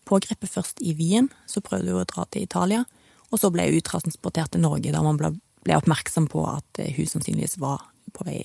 pågrepet 0.07 0.51
først 0.51 0.81
i 0.85 0.93
Wien, 0.97 1.29
så 1.49 1.63
prøvde 1.65 1.93
hun 1.93 2.03
å 2.03 2.09
dra 2.09 2.27
til 2.29 2.45
Italia, 2.45 2.83
og 3.31 3.41
så 3.41 3.51
ble 3.53 3.67
hun 3.69 3.79
uttransportert 3.79 4.53
til 4.53 4.63
Norge, 4.63 4.93
da 4.93 5.01
man 5.05 5.19
ble, 5.19 5.33
ble 5.65 5.79
oppmerksom 5.79 6.29
på 6.31 6.45
at 6.49 6.81
eh, 6.81 6.93
hun 6.97 7.09
sannsynligvis 7.09 7.59
var 7.63 7.83
på 8.15 8.27
vei 8.27 8.41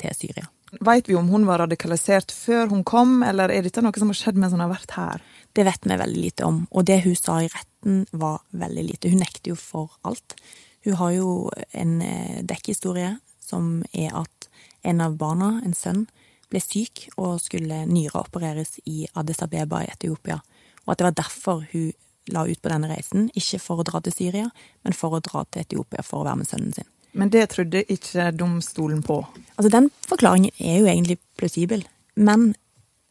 til 0.00 0.16
Syria. 0.16 0.48
Veit 0.80 1.08
vi 1.08 1.16
om 1.18 1.28
hun 1.28 1.44
var 1.44 1.60
radikalisert 1.60 2.32
før 2.32 2.70
hun 2.70 2.80
kom, 2.88 3.20
eller 3.26 3.52
er 3.52 3.66
dette 3.66 3.82
noe 3.84 4.00
som 4.00 4.08
har 4.08 4.16
skjedd 4.16 4.38
mens 4.40 4.54
hun 4.56 4.62
har 4.64 4.72
vært 4.72 4.94
her? 4.96 5.24
Det 5.52 5.66
vet 5.68 5.84
vi 5.84 5.98
veldig 6.00 6.22
lite 6.22 6.48
om, 6.48 6.62
og 6.72 6.86
det 6.88 7.02
hun 7.04 7.18
sa 7.18 7.42
i 7.42 7.50
retten 7.52 8.06
var 8.16 8.40
veldig 8.56 8.86
lite. 8.88 9.12
Hun 9.12 9.20
nekter 9.20 9.52
jo 9.52 9.58
for 9.60 9.92
alt. 10.08 10.38
Hun 10.86 10.96
har 10.96 11.12
jo 11.18 11.34
en 11.76 11.98
eh, 12.06 12.40
dekkhistorie 12.48 13.18
som 13.42 13.82
er 13.92 14.16
at 14.16 14.48
en 14.88 15.04
av 15.04 15.18
barna, 15.20 15.58
en 15.60 15.76
sønn, 15.76 16.06
ble 16.52 16.60
syk 16.60 17.06
og 17.16 17.38
skulle 17.40 17.84
nyreopereres 17.88 18.78
i 18.88 19.06
Addis 19.16 19.42
Abeba 19.44 19.82
i 19.84 19.92
Etiopia, 19.92 20.40
og 20.84 20.94
at 20.94 21.00
det 21.00 21.08
var 21.08 21.18
derfor 21.18 21.66
hun 21.72 21.92
la 22.30 22.44
ut 22.46 22.62
på 22.62 22.70
denne 22.70 22.90
reisen, 22.90 23.28
ikke 23.34 23.58
for 23.58 23.82
å 23.82 23.86
dra 23.86 24.00
til 24.02 24.14
Syria, 24.14 24.48
men 24.86 24.94
for 24.94 25.16
å 25.16 25.22
dra 25.24 25.42
til 25.50 25.64
Etiopia 25.64 26.04
for 26.06 26.22
å 26.22 26.28
være 26.28 26.42
med 26.42 26.48
sønnen 26.50 26.74
sin. 26.76 26.88
Men 27.18 27.32
det 27.34 27.48
trodde 27.52 27.82
ikke 27.92 28.30
domstolen 28.32 29.02
på? 29.04 29.18
Altså, 29.56 29.68
Den 29.68 29.90
forklaringen 30.08 30.54
er 30.58 30.78
jo 30.80 30.88
egentlig 30.88 31.18
plausibel, 31.36 31.84
men 32.16 32.54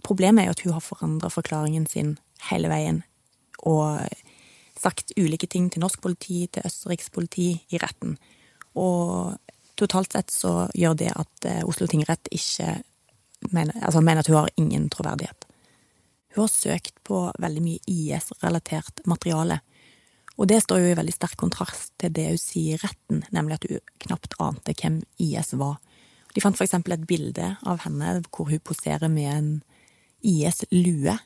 problemet 0.04 0.44
er 0.44 0.50
jo 0.50 0.56
at 0.56 0.64
hun 0.66 0.74
har 0.78 0.86
forandra 0.86 1.30
forklaringen 1.30 1.86
sin 1.88 2.16
hele 2.50 2.72
veien, 2.72 3.04
og 3.62 4.08
sagt 4.82 5.14
ulike 5.20 5.48
ting 5.48 5.70
til 5.70 5.84
norsk 5.84 6.02
politi, 6.02 6.48
til 6.48 6.66
Østerriks 6.66 7.12
politi, 7.14 7.52
i 7.70 7.78
retten. 7.78 8.16
Og 8.80 9.36
totalt 9.78 10.16
sett 10.16 10.34
så 10.34 10.66
gjør 10.74 10.98
det 10.98 11.12
at 11.14 11.46
eh, 11.46 11.62
Oslo 11.68 11.86
tingrett 11.90 12.32
ikke 12.34 12.80
mener, 13.52 13.76
altså 13.82 14.02
mener 14.02 14.24
at 14.24 14.32
hun 14.32 14.40
har 14.40 14.50
ingen 14.58 14.90
troverdighet. 14.90 15.46
Hun 16.34 16.46
har 16.46 16.52
søkt 16.52 16.96
på 17.08 17.26
veldig 17.44 17.64
mye 17.66 17.84
IS-relatert 17.92 19.04
materiale, 19.10 19.60
og 20.40 20.48
det 20.48 20.62
står 20.64 20.80
jo 20.82 20.92
i 20.92 20.98
veldig 20.98 21.14
sterk 21.14 21.36
kontrast 21.38 21.92
til 22.02 22.14
det 22.16 22.30
hun 22.30 22.40
sier 22.40 22.78
i 22.78 22.82
retten, 22.82 23.26
nemlig 23.36 23.58
at 23.58 23.68
hun 23.68 23.82
knapt 24.06 24.38
ante 24.42 24.76
hvem 24.80 25.02
IS 25.22 25.52
var. 25.60 25.76
De 26.32 26.42
fant 26.44 26.62
eksempel 26.64 26.96
et 26.96 27.08
bilde 27.08 27.50
av 27.68 27.84
henne 27.84 28.22
hvor 28.30 28.48
hun 28.50 28.64
poserer 28.64 29.12
med 29.12 29.28
en 29.32 29.52
IS-lue, 30.24 31.18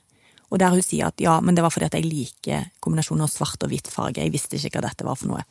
og 0.49 0.61
der 0.61 0.73
hun 0.73 0.83
sier 0.85 1.09
at 1.09 1.21
ja, 1.21 1.37
men 1.41 1.55
det 1.55 1.63
var 1.65 1.73
fordi 1.73 1.89
at 1.89 1.97
jeg 1.99 2.09
liker 2.09 2.67
kombinasjonen 2.83 3.25
av 3.25 3.31
svart 3.33 3.63
og 3.65 3.71
hvitt 3.71 3.91
farge, 3.91 4.23
jeg 4.23 4.33
visste 4.33 4.57
ikke 4.57 4.79
hva 4.79 4.87
dette 4.89 5.07
var 5.07 5.19
for 5.19 5.31
noe. 5.31 5.45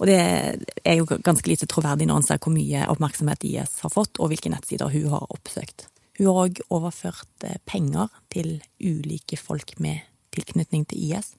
Og 0.00 0.08
det 0.08 0.20
er 0.20 0.96
jo 0.96 1.08
ganske 1.08 1.48
lite 1.48 1.68
troverdig 1.68 2.06
når 2.08 2.22
en 2.22 2.26
ser 2.26 2.40
hvor 2.40 2.54
mye 2.54 2.86
oppmerksomhet 2.88 3.44
IS 3.48 3.80
har 3.84 3.92
fått, 3.92 4.20
og 4.20 4.32
hvilke 4.32 4.52
nettsider 4.52 4.92
hun 4.92 5.10
har 5.12 5.26
oppsøkt. 5.28 5.88
Hun 6.20 6.28
har 6.28 6.42
òg 6.42 6.58
overført 6.68 7.46
eh, 7.48 7.56
penger 7.64 8.10
til 8.28 8.58
ulike 8.76 9.38
folk 9.40 9.78
med 9.80 10.02
tilknytning 10.36 10.84
til 10.90 11.00
IS. 11.08 11.32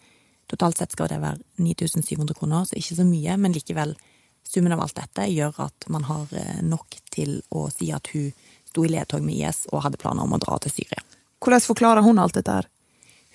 Totalt 0.50 0.82
sett 0.82 0.96
skal 0.96 1.12
det 1.12 1.20
være 1.22 1.38
9700 1.62 2.34
kroner, 2.40 2.66
så 2.66 2.80
ikke 2.80 2.98
så 2.98 3.06
mye, 3.06 3.38
men 3.38 3.54
likevel. 3.54 3.94
Summen 4.42 4.74
av 4.74 4.82
alt 4.82 4.98
dette 4.98 5.28
gjør 5.30 5.60
at 5.68 5.86
man 5.94 6.08
har 6.10 6.34
eh, 6.34 6.64
nok 6.66 6.98
til 7.14 7.38
å 7.54 7.68
si 7.70 7.92
at 7.94 8.10
hun 8.16 8.34
sto 8.72 8.88
i 8.88 8.90
ledtog 8.90 9.22
med 9.22 9.38
IS 9.38 9.68
og 9.70 9.86
hadde 9.86 10.02
planer 10.02 10.26
om 10.26 10.34
å 10.34 10.42
dra 10.42 10.58
til 10.64 10.74
Syria. 10.74 11.06
Hvordan 11.38 11.62
forklarer 11.62 12.06
hun 12.06 12.18
alt 12.22 12.40
dette 12.40 12.58
her? 12.58 12.68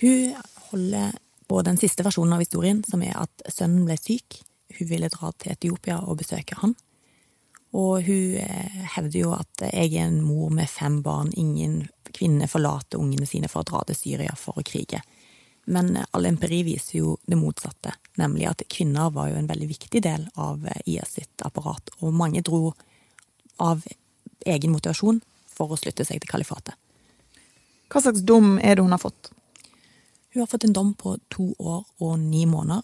Hun 0.03 0.35
holder 0.73 1.15
på 1.47 1.62
den 1.62 1.79
siste 1.79 2.03
versjonen 2.03 2.35
av 2.35 2.43
historien, 2.43 2.83
som 2.91 3.07
er 3.07 3.15
at 3.23 3.47
sønnen 3.55 3.87
ble 3.87 3.95
syk. 4.00 4.41
Hun 4.81 4.91
ville 4.91 5.15
dra 5.15 5.31
til 5.38 5.55
Etiopia 5.55 6.00
og 6.03 6.19
besøke 6.25 6.59
han. 6.59 6.75
Og 7.75 8.02
hun 8.06 8.37
eh, 8.40 8.87
hevder 8.94 9.18
jo 9.18 9.35
at 9.37 9.66
jeg 9.66 9.92
er 9.96 10.06
en 10.06 10.23
mor 10.25 10.52
med 10.54 10.70
fem 10.70 11.00
barn, 11.02 11.32
ingen 11.35 11.87
kvinner 12.16 12.49
forlater 12.49 13.00
ungene 13.02 13.26
sine 13.28 13.50
for 13.52 13.64
å 13.64 13.68
dra 13.68 13.82
til 13.88 13.99
Syria 13.99 14.37
for 14.38 14.58
å 14.58 14.64
krige. 14.66 15.02
Men 15.66 15.96
all 16.14 16.28
empiri 16.28 16.62
viser 16.62 17.00
jo 17.00 17.16
det 17.26 17.38
motsatte, 17.40 17.96
nemlig 18.23 18.46
at 18.46 18.62
kvinner 18.70 19.11
var 19.11 19.32
jo 19.32 19.40
en 19.40 19.49
veldig 19.50 19.68
viktig 19.68 20.02
del 20.02 20.28
av 20.35 20.66
eh, 20.66 20.82
IS 20.94 21.16
sitt 21.18 21.46
apparat, 21.46 21.90
og 21.99 22.14
mange 22.14 22.44
dro 22.46 22.70
av 23.62 23.82
egen 24.46 24.73
motivasjon 24.73 25.20
for 25.50 25.73
å 25.73 25.80
slutte 25.80 26.06
seg 26.06 26.23
til 26.23 26.30
kalifatet. 26.30 26.76
Hva 27.90 28.02
slags 28.02 28.23
dom 28.26 28.56
er 28.58 28.76
det 28.76 28.85
hun 28.85 28.94
har 28.94 29.02
fått? 29.02 29.30
Hun 30.35 30.42
har 30.42 30.50
fått 30.50 30.66
en 30.68 30.76
dom 30.76 30.94
på 30.94 31.16
to 31.32 31.52
år 31.58 31.85
og 32.02 32.18
ni 32.20 32.44
måneder, 32.46 32.82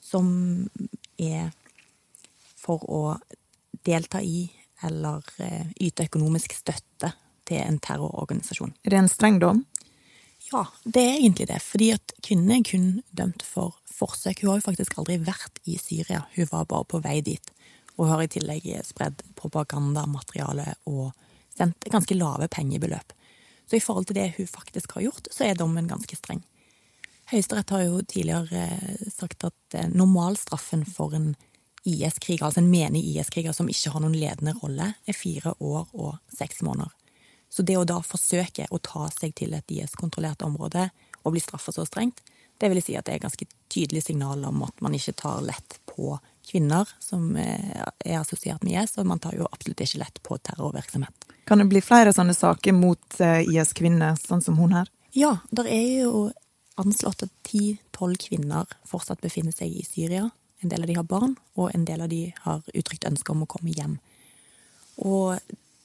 som 0.00 0.28
er 1.18 1.50
for 2.60 2.84
å 2.88 3.00
delta 3.86 4.20
i 4.22 4.48
eller 4.84 5.24
eh, 5.42 5.70
yte 5.80 6.06
økonomisk 6.10 6.54
støtte 6.58 7.12
til 7.46 7.62
en 7.62 7.78
terrororganisasjon. 7.82 8.74
Er 8.84 8.92
det 8.92 9.00
en 9.00 9.10
streng 9.10 9.40
dom? 9.40 9.64
Ja, 10.50 10.66
det 10.84 11.02
er 11.02 11.18
egentlig 11.18 11.48
det. 11.50 11.60
Fordi 11.64 11.90
at 11.94 12.14
kvinnen 12.22 12.52
er 12.58 12.64
kun 12.66 12.88
dømt 13.16 13.42
for 13.46 13.78
forsøk. 13.90 14.42
Hun 14.42 14.52
har 14.52 14.60
jo 14.60 14.68
faktisk 14.68 14.98
aldri 14.98 15.18
vært 15.24 15.60
i 15.64 15.78
Syria, 15.80 16.26
hun 16.36 16.50
var 16.52 16.68
bare 16.70 16.88
på 16.90 17.00
vei 17.04 17.20
dit. 17.24 17.52
Og 17.96 18.10
har 18.10 18.22
i 18.22 18.30
tillegg 18.30 18.66
spredd 18.84 19.22
propagandamateriale 19.38 20.74
og 20.92 21.14
sendt 21.56 21.88
ganske 21.90 22.18
lave 22.18 22.50
pengebeløp. 22.52 23.14
Så 23.66 23.78
i 23.78 23.82
forhold 23.82 24.06
til 24.10 24.18
det 24.20 24.34
hun 24.36 24.46
faktisk 24.46 24.92
har 24.94 25.08
gjort, 25.08 25.30
så 25.32 25.48
er 25.48 25.58
dommen 25.58 25.88
ganske 25.90 26.18
streng. 26.18 26.44
Høyesterett 27.32 27.72
har 27.74 27.82
jo 27.82 28.02
tidligere 28.06 28.66
eh, 28.68 29.06
sagt 29.10 29.48
at 29.48 29.74
eh, 29.74 29.88
normalstraffen 29.90 30.84
for 30.86 31.16
en 31.16 31.32
IS-kriger, 31.86 32.46
altså 32.46 32.62
en 32.62 32.70
menig 32.70 33.04
IS-kriger 33.12 33.54
som 33.56 33.68
ikke 33.70 33.92
har 33.94 34.02
noen 34.02 34.16
ledende 34.18 34.56
rolle, 34.60 34.92
er 35.06 35.16
fire 35.16 35.54
år 35.62 35.86
og 35.94 36.16
seks 36.34 36.62
måneder. 36.66 36.92
Så 37.48 37.62
det 37.62 37.78
å 37.78 37.86
da 37.88 38.00
forsøke 38.04 38.66
å 38.70 38.80
ta 38.82 39.06
seg 39.14 39.34
til 39.38 39.54
et 39.56 39.70
IS-kontrollert 39.72 40.42
område 40.44 40.88
og 41.22 41.34
bli 41.34 41.42
straffa 41.42 41.72
så 41.72 41.86
strengt, 41.88 42.22
det 42.58 42.70
vil 42.72 42.80
si 42.82 42.96
at 42.96 43.06
det 43.06 43.16
er 43.16 43.24
ganske 43.26 43.46
tydelig 43.72 44.06
signal 44.06 44.44
om 44.48 44.62
at 44.64 44.80
man 44.84 44.94
ikke 44.96 45.14
tar 45.20 45.44
lett 45.44 45.78
på 45.88 46.16
kvinner 46.46 46.88
som 47.02 47.34
eh, 47.36 47.82
er 48.04 48.20
assosiert 48.20 48.64
med 48.64 48.78
IS, 48.78 48.96
og 49.00 49.08
man 49.10 49.20
tar 49.20 49.36
jo 49.36 49.48
absolutt 49.50 49.82
ikke 49.84 50.00
lett 50.00 50.22
på 50.24 50.38
terrorvirksomhet. 50.38 51.28
Kan 51.46 51.60
det 51.60 51.68
bli 51.70 51.82
flere 51.84 52.14
sånne 52.16 52.34
saker 52.36 52.74
mot 52.76 53.20
eh, 53.20 53.42
IS-kvinner, 53.44 54.16
sånn 54.20 54.44
som 54.44 54.58
hun 54.60 54.76
her? 54.78 54.90
Ja, 55.16 55.36
der 55.50 55.68
er 55.70 55.86
jo 56.06 56.26
anslått 56.80 57.26
at 57.26 57.32
ti-tolv 57.46 58.18
kvinner 58.20 58.68
fortsatt 58.88 59.22
befinner 59.24 59.54
seg 59.56 59.72
i 59.72 59.84
Syria. 59.86 60.28
En 60.64 60.72
del 60.72 60.82
av 60.82 60.88
de 60.90 60.96
har 60.96 61.06
barn, 61.08 61.36
og 61.56 61.74
en 61.74 61.84
del 61.84 62.02
av 62.04 62.08
de 62.08 62.22
har 62.44 62.62
uttrykt 62.72 63.08
ønske 63.08 63.32
om 63.32 63.44
å 63.44 63.50
komme 63.50 63.74
hjem. 63.76 63.98
Og 65.04 65.36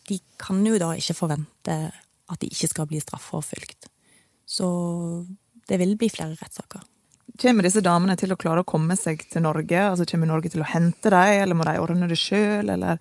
de 0.07 0.19
kan 0.39 0.61
jo 0.65 0.79
da 0.79 0.93
ikke 0.97 1.17
forvente 1.17 1.77
at 2.31 2.39
de 2.39 2.47
ikke 2.47 2.69
skal 2.71 2.87
bli 2.87 3.01
straffeforfulgt. 3.03 3.89
Så 4.47 4.67
det 5.67 5.79
vil 5.79 5.97
bli 5.99 6.09
flere 6.11 6.37
rettssaker. 6.39 6.83
Kommer 7.41 7.65
disse 7.65 7.83
damene 7.83 8.17
til 8.19 8.33
å 8.33 8.39
klare 8.39 8.63
å 8.63 8.67
komme 8.67 8.97
seg 8.99 9.23
til 9.31 9.45
Norge? 9.45 9.79
Altså 9.79 10.05
Kommer 10.09 10.29
Norge 10.29 10.51
til 10.51 10.63
å 10.63 10.67
hente 10.67 11.11
dem, 11.11 11.35
eller 11.43 11.57
må 11.57 11.67
de 11.67 11.77
ordne 11.81 12.09
det 12.11 12.19
sjøl, 12.19 12.71
eller? 12.73 12.99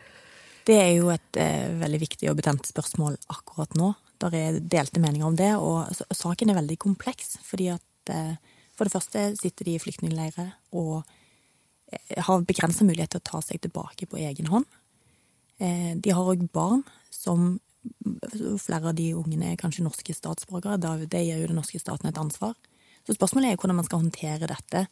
Det 0.66 0.76
er 0.76 0.92
jo 0.98 1.10
et 1.12 1.38
eh, 1.40 1.72
veldig 1.80 2.00
viktig 2.02 2.30
og 2.30 2.38
betent 2.38 2.68
spørsmål 2.68 3.16
akkurat 3.32 3.74
nå. 3.78 3.92
Der 4.22 4.36
er 4.36 4.58
delte 4.60 5.02
meninger 5.02 5.26
om 5.26 5.38
det, 5.38 5.54
og 5.56 5.88
saken 6.14 6.52
er 6.52 6.60
veldig 6.60 6.78
kompleks. 6.78 7.38
fordi 7.44 7.70
at 7.74 8.12
eh, 8.12 8.36
for 8.76 8.88
det 8.88 8.94
første 8.94 9.24
sitter 9.40 9.66
de 9.66 9.74
i 9.76 9.82
flyktningleirer 9.82 10.52
og 10.78 11.02
har 12.26 12.46
begrensa 12.46 12.86
mulighet 12.86 13.14
til 13.14 13.22
å 13.22 13.28
ta 13.32 13.40
seg 13.44 13.60
tilbake 13.64 14.08
på 14.10 14.20
egen 14.20 14.50
hånd. 14.52 14.68
Eh, 15.60 15.92
de 15.96 16.14
har 16.14 16.30
òg 16.34 16.46
barn 16.52 16.84
som 17.10 17.58
Flere 18.60 18.90
av 18.90 18.92
de 18.92 19.06
ungene 19.16 19.54
er 19.54 19.56
kanskje 19.56 19.86
norske 19.86 20.12
statsborgere. 20.12 20.76
Det 21.08 21.22
gir 21.24 21.38
jo 21.40 21.46
den 21.48 21.56
norske 21.56 21.78
staten 21.80 22.10
et 22.10 22.18
ansvar. 22.20 22.52
Så 23.08 23.14
spørsmålet 23.16 23.54
er 23.54 23.56
hvordan 23.56 23.78
man 23.78 23.86
skal 23.86 24.02
håndtere 24.02 24.50
dette. 24.50 24.82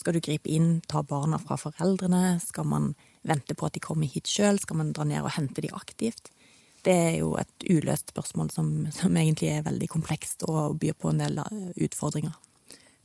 Skal 0.00 0.16
du 0.16 0.22
gripe 0.24 0.48
inn, 0.48 0.78
ta 0.88 1.02
barna 1.04 1.36
fra 1.42 1.58
foreldrene? 1.60 2.38
Skal 2.40 2.64
man 2.70 2.94
vente 3.28 3.52
på 3.52 3.68
at 3.68 3.76
de 3.76 3.84
kommer 3.84 4.08
hit 4.08 4.30
sjøl? 4.32 4.56
Skal 4.62 4.80
man 4.80 4.94
dra 4.96 5.04
ned 5.04 5.20
og 5.20 5.34
hente 5.36 5.60
de 5.60 5.74
aktivt? 5.76 6.32
Det 6.82 6.94
er 6.94 7.18
jo 7.20 7.34
et 7.36 7.68
uløst 7.68 8.14
spørsmål 8.14 8.48
som, 8.50 8.72
som 8.96 9.12
egentlig 9.12 9.52
er 9.52 9.68
veldig 9.68 9.90
komplekst 9.92 10.48
og 10.48 10.80
byr 10.80 10.96
på 10.96 11.12
en 11.12 11.20
del 11.20 11.38
utfordringer. 11.76 12.32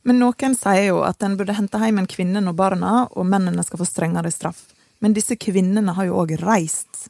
Men 0.06 0.20
noen 0.22 0.54
sier 0.56 0.90
jo 0.90 1.00
at 1.06 1.22
en 1.26 1.36
burde 1.38 1.56
hente 1.56 1.80
hjem 1.82 2.02
en 2.02 2.10
kvinne 2.10 2.42
når 2.44 2.56
barna 2.58 2.92
og 3.08 3.26
mennene 3.28 3.64
skal 3.66 3.82
få 3.82 3.88
strengere 3.88 4.30
straff. 4.34 4.66
Men 5.02 5.14
disse 5.14 5.36
kvinnene 5.38 5.94
har 5.94 6.08
jo 6.08 6.18
òg 6.22 6.36
reist 6.42 7.08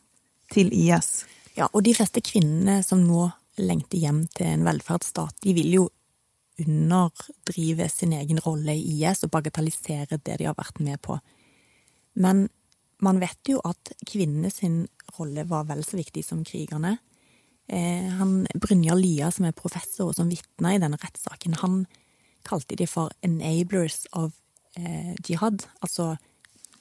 til 0.53 0.73
IS. 0.73 1.25
Ja, 1.57 1.69
og 1.73 1.85
de 1.85 1.95
fleste 1.97 2.23
kvinnene 2.25 2.81
som 2.87 3.03
nå 3.05 3.29
lengter 3.59 3.99
hjem 4.01 4.23
til 4.37 4.53
en 4.53 4.67
velferdsstat, 4.67 5.41
de 5.43 5.55
vil 5.57 5.73
jo 5.75 5.89
underdrive 6.59 7.89
sin 7.91 8.13
egen 8.17 8.41
rolle 8.43 8.75
i 8.75 8.99
IS 8.99 9.25
og 9.27 9.33
bagatellisere 9.35 10.19
det 10.19 10.39
de 10.41 10.49
har 10.49 10.57
vært 10.59 10.81
med 10.83 11.01
på. 11.03 11.19
Men 12.19 12.49
man 13.05 13.21
vet 13.23 13.51
jo 13.51 13.61
at 13.67 13.93
kvinnene 14.07 14.51
sin 14.51 14.87
rolle 15.19 15.45
var 15.47 15.69
vel 15.69 15.85
så 15.87 15.99
viktig 15.99 16.25
som 16.27 16.43
krigerne. 16.47 16.97
Eh, 17.69 18.09
han 18.19 18.43
Brynjar 18.59 18.99
Lia, 18.99 19.31
som 19.35 19.47
er 19.47 19.57
professor 19.57 20.11
og 20.11 20.19
som 20.19 20.31
vitner 20.31 20.75
i 20.75 20.83
denne 20.83 20.99
rettssaken, 20.99 21.59
han 21.63 21.83
kalte 22.49 22.77
de 22.77 22.87
for 22.87 23.13
'enablers 23.23 24.07
of 24.13 24.33
eh, 24.77 25.15
jihad', 25.27 25.67
altså 25.85 26.17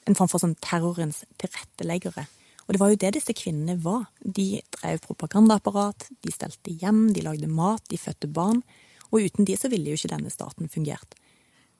en 0.08 0.16
form 0.16 0.28
for 0.28 0.40
sånn 0.40 0.56
terrorens 0.64 1.24
tilretteleggere. 1.40 2.26
Og 2.66 2.74
det 2.74 2.80
var 2.80 2.90
jo 2.92 3.00
det 3.00 3.14
disse 3.16 3.32
kvinnene 3.32 3.78
var. 3.80 4.06
De 4.20 4.60
drev 4.76 5.00
propagandaapparat, 5.04 6.10
de 6.24 6.32
stelte 6.32 6.74
hjem, 6.80 7.14
de 7.16 7.24
lagde 7.24 7.48
mat, 7.48 7.82
de 7.88 7.96
fødte 8.00 8.28
barn. 8.28 8.62
Og 9.08 9.24
uten 9.24 9.48
de 9.48 9.56
så 9.56 9.70
ville 9.72 9.88
jo 9.88 9.96
ikke 9.96 10.12
denne 10.12 10.32
staten 10.32 10.68
fungert. 10.68 11.16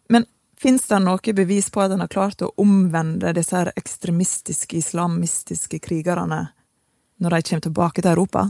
Men 0.09 0.25
fins 0.57 0.87
det 0.89 1.03
noe 1.05 1.35
bevis 1.37 1.69
på 1.71 1.85
at 1.85 1.93
en 1.93 2.01
har 2.01 2.13
klart 2.13 2.45
å 2.45 2.55
omvende 2.57 3.35
disse 3.37 3.67
ekstremistiske, 3.77 4.81
islamistiske 4.81 5.81
krigerne 5.85 6.47
når 7.21 7.37
de 7.37 7.43
kommer 7.51 7.67
tilbake 7.69 8.03
til 8.03 8.15
Europa? 8.15 8.47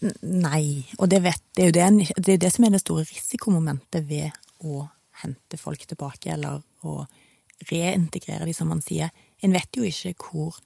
Nei, 0.00 0.86
og 0.96 1.10
det, 1.12 1.20
vet, 1.26 1.42
det, 1.56 1.62
er 1.62 1.68
jo 1.68 1.74
det, 1.76 2.12
det, 2.16 2.34
er 2.34 2.40
det 2.40 2.50
som 2.54 2.64
er 2.64 2.72
det 2.72 2.80
store 2.80 3.04
risikomomentet 3.04 4.06
ved 4.08 4.32
å 4.64 4.86
hente 5.20 5.58
folk 5.60 5.84
tilbake, 5.84 6.32
eller 6.32 6.62
å 6.88 7.04
reintegrere 7.68 8.46
de, 8.48 8.54
som 8.56 8.70
man 8.72 8.80
sier. 8.84 9.12
En 9.44 9.52
vet 9.52 9.76
jo 9.76 9.84
ikke 9.84 10.14
hvor 10.24 10.56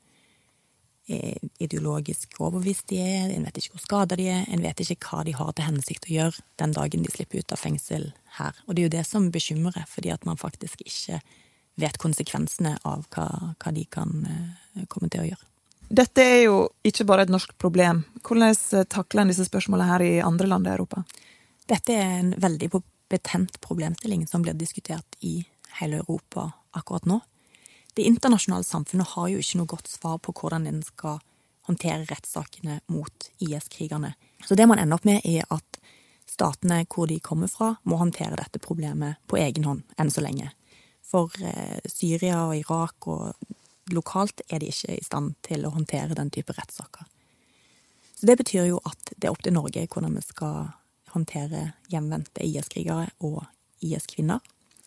eh, 1.11 1.41
ideologisk 1.63 2.39
overbevist 2.39 2.87
de 2.93 3.01
er, 3.03 3.33
en 3.35 3.47
vet 3.49 3.59
ikke 3.59 3.75
hvor 3.75 3.83
skada 3.83 4.19
de 4.21 4.29
er, 4.31 4.45
en 4.47 4.63
vet 4.63 4.85
ikke 4.85 5.01
hva 5.09 5.25
de 5.27 5.35
har 5.35 5.51
til 5.51 5.67
hensikt 5.67 6.07
å 6.07 6.15
gjøre 6.15 6.45
den 6.63 6.77
dagen 6.77 7.07
de 7.07 7.15
slipper 7.15 7.43
ut 7.43 7.57
av 7.57 7.63
fengsel 7.63 8.13
her. 8.39 8.61
Og 8.69 8.75
det 8.75 8.85
er 8.85 8.89
jo 8.89 8.97
det 8.99 9.07
som 9.09 9.33
bekymrer, 9.35 9.89
fordi 9.91 10.15
at 10.15 10.29
man 10.29 10.39
faktisk 10.39 10.85
ikke 10.87 11.19
vet 11.83 11.99
konsekvensene 11.99 12.77
av 12.87 13.09
hva, 13.11 13.27
hva 13.59 13.75
de 13.75 13.83
kan 13.91 14.15
eh, 14.31 14.87
komme 14.87 15.11
til 15.11 15.25
å 15.25 15.29
gjøre. 15.33 15.54
Dette 15.89 16.25
er 16.25 16.41
jo 16.47 16.57
ikke 16.87 17.05
bare 17.07 17.27
et 17.27 17.33
norsk 17.33 17.53
problem. 17.61 18.05
Hvordan 18.25 18.87
takler 18.91 19.25
en 19.25 19.33
disse 19.33 19.47
spørsmålene 19.47 19.91
her 19.91 20.05
i 20.05 20.13
andre 20.25 20.49
land 20.49 20.67
i 20.67 20.73
Europa? 20.73 21.05
Dette 21.69 21.93
er 21.93 22.19
en 22.19 22.33
veldig 22.41 22.71
betent 23.13 23.61
problemstilling 23.65 24.27
som 24.29 24.43
blir 24.43 24.57
diskutert 24.59 25.19
i 25.21 25.45
hele 25.81 26.01
Europa 26.03 26.51
akkurat 26.75 27.07
nå. 27.07 27.21
Det 27.95 28.03
internasjonale 28.09 28.67
samfunnet 28.67 29.13
har 29.15 29.29
jo 29.31 29.39
ikke 29.39 29.61
noe 29.61 29.71
godt 29.71 29.91
svar 29.91 30.19
på 30.19 30.35
hvordan 30.35 30.67
en 30.67 30.83
skal 30.83 31.21
håndtere 31.69 32.09
rettssakene 32.09 32.81
mot 32.93 33.29
IS-krigerne. 33.39 34.15
Så 34.45 34.57
det 34.59 34.67
man 34.69 34.81
ender 34.83 34.99
opp 34.99 35.07
med, 35.09 35.23
er 35.25 35.47
at 35.55 35.79
statene 36.29 36.83
hvor 36.91 37.09
de 37.09 37.21
kommer 37.23 37.49
fra, 37.49 37.75
må 37.85 38.01
håndtere 38.01 38.41
dette 38.41 38.61
problemet 38.61 39.21
på 39.31 39.39
egen 39.41 39.69
hånd 39.69 39.85
enn 40.01 40.11
så 40.13 40.25
lenge. 40.25 40.51
For 41.05 41.31
eh, 41.41 41.79
Syria 41.89 42.43
og 42.49 42.57
Irak 42.59 43.09
og 43.13 43.55
lokalt 43.93 44.41
er 44.49 44.63
de 44.63 44.71
ikke 44.73 44.97
i 44.97 45.05
stand 45.05 45.35
til 45.45 45.67
å 45.67 45.75
håndtere 45.75 46.17
den 46.17 46.31
type 46.35 46.55
rettssaker. 46.57 47.07
Så 48.15 48.29
det 48.31 48.39
betyr 48.41 48.71
jo 48.71 48.81
at 48.89 49.13
det 49.17 49.29
er 49.29 49.35
opp 49.35 49.43
til 49.45 49.57
Norge 49.57 49.87
hvordan 49.91 50.17
vi 50.17 50.25
skal 50.25 50.73
håndtere 51.15 51.73
hjemvendte 51.93 52.45
IS-krigere 52.47 53.11
og 53.27 53.43
IS-kvinner. 53.85 54.41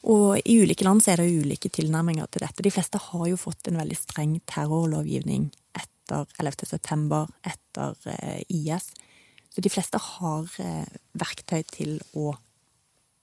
Og 0.08 0.38
i 0.46 0.58
ulike 0.62 0.86
land 0.86 1.04
så 1.04 1.14
er 1.14 1.22
det 1.22 1.44
ulike 1.44 1.72
tilnærminger 1.74 2.30
til 2.32 2.44
dette. 2.46 2.64
De 2.64 2.72
fleste 2.72 3.00
har 3.02 3.28
jo 3.28 3.40
fått 3.40 3.68
en 3.70 3.80
veldig 3.82 3.98
streng 3.98 4.38
terrorlovgivning 4.50 5.50
etter 5.76 6.28
11. 6.40 6.68
september, 6.70 7.28
etter 7.44 7.96
eh, 8.14 8.42
IS. 8.54 8.92
Så 9.52 9.64
de 9.64 9.72
fleste 9.74 10.00
har 10.02 10.48
eh, 10.64 10.98
verktøy 11.18 11.64
til 11.74 11.98
å 12.16 12.36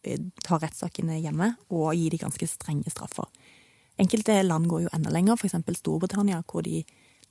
eh, 0.04 0.21
ta 0.45 0.59
rettssakene 0.61 1.21
hjemme 1.23 1.54
og 1.71 1.95
gi 1.97 2.11
de 2.12 2.21
ganske 2.21 2.49
strenge 2.50 2.93
straffer. 2.93 3.31
Enkelte 3.96 4.42
land 4.42 4.68
går 4.68 4.86
jo 4.86 4.92
enda 4.92 5.10
lenger, 5.14 5.38
f.eks. 5.38 5.78
Storbritannia, 5.78 6.42
hvor 6.50 6.64
de 6.66 6.82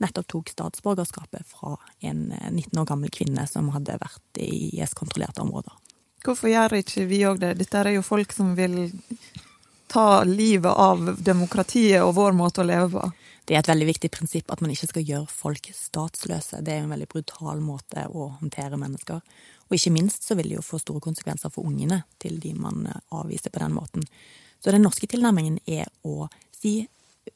nettopp 0.01 0.27
tok 0.27 0.49
statsborgerskapet 0.49 1.45
fra 1.47 1.77
en 1.99 2.33
19 2.51 2.59
eh, 2.63 2.81
år 2.81 2.85
gammel 2.85 3.11
kvinne 3.13 3.45
som 3.47 3.71
hadde 3.75 3.97
vært 4.01 4.41
i 4.41 4.71
IS-kontrollerte 4.79 5.43
områder. 5.43 5.75
Hvorfor 6.23 6.49
gjør 6.49 6.77
ikke 6.79 7.07
vi 7.09 7.25
òg 7.27 7.41
det? 7.41 7.57
Dette 7.59 7.81
er 7.81 7.97
jo 7.97 8.05
folk 8.05 8.31
som 8.31 8.53
vil 8.55 8.77
ta 9.91 10.23
livet 10.23 10.71
av 10.71 11.03
demokratiet 11.21 12.01
og 12.01 12.15
vår 12.17 12.35
måte 12.37 12.63
å 12.63 12.67
leve 12.67 12.87
på. 12.95 13.09
Det 13.43 13.57
er 13.57 13.59
et 13.59 13.69
veldig 13.69 13.89
viktig 13.89 14.09
prinsipp 14.15 14.53
at 14.53 14.61
man 14.63 14.71
ikke 14.71 14.87
skal 14.89 15.03
gjøre 15.03 15.27
folk 15.29 15.67
statsløse. 15.75 16.61
Det 16.63 16.71
er 16.73 16.85
en 16.85 16.93
veldig 16.93 17.09
brutal 17.11 17.59
måte 17.61 18.07
å 18.07 18.29
håndtere 18.39 18.79
mennesker. 18.79 19.19
Og 19.67 19.75
ikke 19.75 19.91
minst 19.93 20.23
så 20.23 20.37
vil 20.39 20.49
det 20.49 20.57
jo 20.61 20.63
få 20.65 20.79
store 20.79 21.03
konsekvenser 21.03 21.51
for 21.51 21.67
ungene 21.67 22.05
til 22.23 22.39
de 22.39 22.53
man 22.55 22.87
avviser 23.11 23.51
på 23.51 23.59
den 23.61 23.75
måten. 23.75 24.07
Så 24.63 24.71
den 24.71 24.85
norske 24.87 25.09
tilnærmingen 25.11 25.59
er 25.67 25.91
å 26.07 26.29
si 26.63 26.75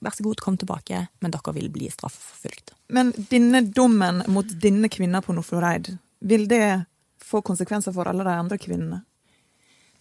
vær 0.04 0.16
så 0.16 0.24
god, 0.24 0.42
kom 0.44 0.58
tilbake, 0.60 1.06
men 1.24 1.34
dere 1.34 1.54
vil 1.56 1.70
bli 1.74 1.90
straffeforfulgt. 1.92 2.74
Men 2.94 3.14
denne 3.32 3.64
dommen 3.64 4.24
mot 4.32 4.50
denne 4.62 4.90
kvinna 4.92 5.22
på 5.24 5.36
Nordfjordeid, 5.36 5.94
vil 6.20 6.48
det 6.50 6.86
få 7.24 7.42
konsekvenser 7.46 7.96
for 7.96 8.10
alle 8.10 8.26
de 8.28 8.36
andre 8.36 8.60
kvinnene? 8.62 9.02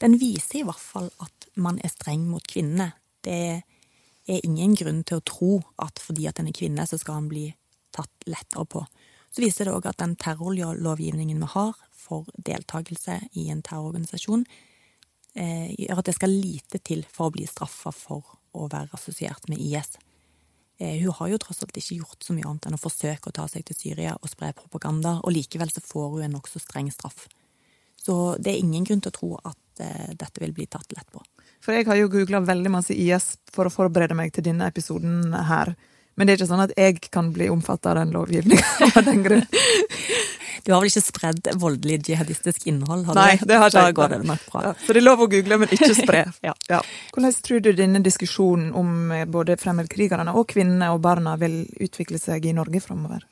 Den 0.02 0.18
viser 0.20 0.60
i 0.60 0.66
hvert 0.66 0.82
fall 0.82 1.08
at 1.24 1.48
man 1.56 1.78
er 1.84 1.92
streng 1.92 2.26
mot 2.28 2.44
kvinnene. 2.44 2.90
Det 3.24 3.62
er 4.26 4.44
ingen 4.44 4.74
grunn 4.76 5.02
til 5.06 5.20
å 5.20 5.24
tro 5.24 5.50
at 5.82 6.02
fordi 6.02 6.26
at 6.28 6.42
en 6.42 6.50
er 6.50 6.56
kvinne, 6.56 6.84
så 6.84 6.98
skal 7.00 7.22
han 7.22 7.30
bli 7.30 7.48
tatt 7.96 8.28
lettere 8.28 8.66
på. 8.68 8.84
Så 9.32 9.42
viser 9.44 9.68
det 9.68 9.76
òg 9.76 9.88
at 9.88 10.00
den 10.02 10.16
terrorlovgivningen 10.20 11.40
vi 11.40 11.52
har 11.54 11.74
for 11.96 12.28
deltakelse 12.36 13.20
i 13.40 13.48
en 13.50 13.62
terrororganisasjon, 13.64 14.44
eh, 15.34 15.72
gjør 15.78 16.02
at 16.02 16.10
det 16.10 16.16
skal 16.18 16.34
lite 16.34 16.80
til 16.84 17.04
for 17.08 17.30
å 17.30 17.34
bli 17.34 17.46
straffa 17.48 17.92
for 17.94 18.36
å 18.56 18.68
være 18.72 18.92
assosiert 18.96 19.48
med 19.52 19.62
IS. 19.62 19.96
Eh, 20.78 20.98
hun 21.02 21.14
har 21.18 21.32
jo 21.32 21.40
tross 21.40 21.62
alt 21.64 21.76
ikke 21.76 22.00
gjort 22.02 22.24
så 22.24 22.36
mye 22.36 22.46
annet 22.48 22.68
enn 22.68 22.76
å 22.76 22.80
forsøke 22.80 23.30
å 23.30 23.36
ta 23.36 23.46
seg 23.48 23.64
til 23.68 23.78
Syria 23.78 24.16
og 24.20 24.28
spre 24.28 24.52
propaganda, 24.56 25.18
og 25.22 25.32
likevel 25.32 25.72
så 25.72 25.84
får 25.84 26.10
hun 26.14 26.26
en 26.26 26.36
nokså 26.36 26.60
streng 26.60 26.90
straff. 26.92 27.26
Så 28.06 28.36
det 28.38 28.52
er 28.52 28.62
ingen 28.62 28.84
grunn 28.86 29.00
til 29.02 29.10
å 29.10 29.16
tro 29.16 29.30
at 29.40 29.80
uh, 29.82 30.12
dette 30.14 30.42
vil 30.42 30.52
bli 30.54 30.68
tatt 30.70 30.92
lett 30.94 31.08
på. 31.10 31.24
For 31.64 31.74
jeg 31.74 31.88
har 31.88 31.98
jo 31.98 32.10
googla 32.12 32.38
veldig 32.46 32.70
masse 32.70 32.94
IS 32.94 33.32
for 33.50 33.66
å 33.66 33.72
forberede 33.72 34.14
meg 34.14 34.30
til 34.36 34.44
denne 34.46 34.68
episoden 34.70 35.32
her. 35.48 35.72
Men 36.14 36.28
det 36.28 36.34
er 36.34 36.38
ikke 36.38 36.50
sånn 36.52 36.62
at 36.64 36.76
jeg 36.78 37.00
kan 37.10 37.32
bli 37.34 37.48
omfattet 37.50 37.90
av 37.90 37.98
den 37.98 38.14
lovgivninga 38.14 38.90
av 38.92 39.02
den 39.08 39.24
grunn. 39.26 39.48
Du 40.66 40.72
har 40.74 40.80
vel 40.82 40.90
ikke 40.90 41.04
spredd 41.04 41.48
voldelig 41.62 42.00
jihadistisk 42.08 42.64
innhold? 42.66 43.04
Har 43.06 43.14
Nei, 43.14 43.36
det 43.38 43.58
har 43.62 43.70
ikke 43.70 43.92
Da 43.94 44.06
det. 44.10 44.18
Ja, 44.26 44.72
så 44.74 44.94
det 44.96 44.98
er 44.98 45.04
lov 45.04 45.20
å 45.22 45.28
google, 45.30 45.58
men 45.62 45.70
ikke 45.70 45.92
spre. 45.94 46.24
ja. 46.48 46.54
Ja. 46.66 46.80
Hvordan 47.14 47.36
tror 47.46 47.60
du 47.62 47.68
denne 47.78 48.00
diskusjonen 48.02 48.72
om 48.74 49.12
eh, 49.14 49.28
både 49.30 49.54
fremmedkrigerne 49.62 50.34
og 50.34 50.48
kvinnene 50.50 50.88
og 50.90 51.04
barna 51.04 51.36
vil 51.38 51.60
utvikle 51.78 52.18
seg 52.18 52.48
i 52.50 52.54
Norge 52.56 52.82
framover? 52.82 53.22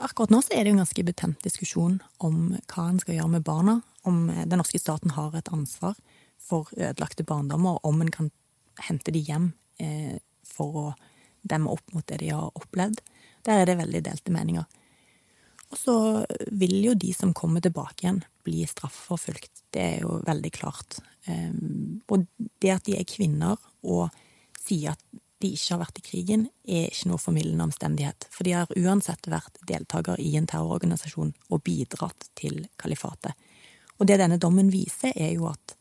Akkurat 0.00 0.32
nå 0.32 0.40
så 0.40 0.54
er 0.54 0.64
det 0.64 0.72
jo 0.72 0.78
en 0.78 0.84
ganske 0.86 1.04
betent 1.04 1.44
diskusjon 1.44 1.98
om 2.24 2.38
hva 2.56 2.86
en 2.88 3.02
skal 3.02 3.18
gjøre 3.18 3.34
med 3.34 3.44
barna. 3.44 3.74
Om 4.08 4.22
eh, 4.32 4.46
den 4.48 4.62
norske 4.62 4.80
staten 4.80 5.12
har 5.18 5.36
et 5.36 5.50
ansvar 5.52 5.98
for 6.40 6.70
ødelagte 6.78 7.26
barndommer, 7.28 7.76
og 7.76 7.92
om 7.92 8.00
en 8.00 8.14
kan 8.14 8.30
hente 8.88 9.12
de 9.12 9.20
hjem 9.20 9.50
eh, 9.84 10.16
for 10.48 10.80
å 10.80 10.86
demme 11.44 11.68
opp 11.76 11.92
mot 11.92 12.08
det 12.08 12.22
de 12.24 12.32
har 12.32 12.56
opplevd. 12.56 13.04
Der 13.44 13.60
er 13.60 13.68
det 13.68 13.76
veldig 13.82 14.00
delte 14.08 14.32
meninger. 14.32 14.64
Og 15.74 15.80
så 15.80 15.96
vil 16.54 16.76
jo 16.84 16.94
de 16.94 17.10
som 17.16 17.32
kommer 17.34 17.62
tilbake 17.64 18.04
igjen, 18.04 18.20
bli 18.46 18.62
straffeforfulgt. 18.70 19.64
Det 19.74 19.82
er 19.82 20.04
jo 20.04 20.20
veldig 20.22 20.52
klart. 20.54 21.00
Ehm, 21.26 21.98
og 22.06 22.28
det 22.62 22.70
at 22.76 22.86
de 22.86 22.94
er 22.94 23.08
kvinner 23.08 23.58
og 23.82 24.14
sier 24.62 24.94
at 24.94 25.02
de 25.42 25.50
ikke 25.50 25.74
har 25.74 25.80
vært 25.82 25.98
i 25.98 26.04
krigen, 26.06 26.44
er 26.62 26.86
ikke 26.92 27.10
noe 27.10 27.20
formildende 27.20 27.66
omstendighet. 27.66 28.28
For 28.30 28.46
de 28.46 28.54
har 28.54 28.70
uansett 28.78 29.26
vært 29.28 29.58
deltaker 29.66 30.22
i 30.22 30.30
en 30.38 30.46
terrororganisasjon 30.46 31.34
og 31.50 31.64
bidratt 31.66 32.30
til 32.38 32.62
kalifatet. 32.80 33.34
Og 33.98 34.06
det 34.06 34.20
denne 34.22 34.38
dommen 34.38 34.70
viser, 34.70 35.10
er 35.16 35.34
jo 35.34 35.50
at 35.50 35.74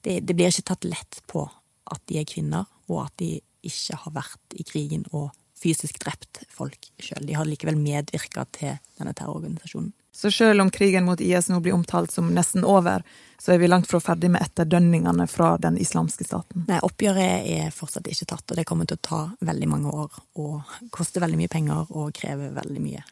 det, 0.00 0.22
det 0.24 0.32
blir 0.32 0.48
ikke 0.48 0.70
tatt 0.72 0.88
lett 0.88 1.20
på 1.28 1.44
at 1.92 2.02
de 2.08 2.22
er 2.22 2.28
kvinner, 2.28 2.64
og 2.88 3.04
at 3.04 3.20
de 3.20 3.36
ikke 3.66 4.00
har 4.00 4.16
vært 4.16 4.56
i 4.56 4.64
krigen 4.64 5.04
og 5.12 5.28
fysisk 5.62 6.00
drept 6.02 6.42
folk 6.52 6.90
sjøl. 6.98 7.26
De 7.26 7.36
har 7.36 7.48
likevel 7.48 7.78
medvirka 7.80 8.46
til 8.56 8.76
denne 8.98 9.14
terrororganisasjonen. 9.16 9.92
Så 10.16 10.30
selv 10.30 10.62
om 10.62 10.70
krigen 10.72 11.04
mot 11.04 11.20
IS 11.20 11.50
nå 11.52 11.58
blir 11.60 11.74
omtalt 11.76 12.10
som 12.10 12.30
nesten 12.32 12.64
over, 12.64 13.02
så 13.38 13.52
er 13.52 13.58
vi 13.60 13.68
langt 13.68 13.88
fra 13.90 14.00
ferdig 14.00 14.30
med 14.32 14.40
etterdønningene 14.40 15.26
fra 15.28 15.58
den 15.60 15.76
islamske 15.76 16.24
staten? 16.24 16.64
Nei, 16.70 16.78
oppgjøret 16.80 17.44
er 17.52 17.74
fortsatt 17.74 18.08
ikke 18.08 18.30
tatt, 18.30 18.46
og 18.48 18.56
det 18.56 18.64
kommer 18.64 18.88
til 18.88 18.96
å 18.96 19.04
ta 19.04 19.18
veldig 19.44 19.68
mange 19.68 19.92
år 19.92 20.16
og 20.40 20.78
koste 20.94 21.20
veldig 21.20 21.42
mye 21.42 21.52
penger 21.52 21.92
og 21.92 22.14
kreve 22.16 22.48
veldig 22.56 22.84
mye. 22.86 23.04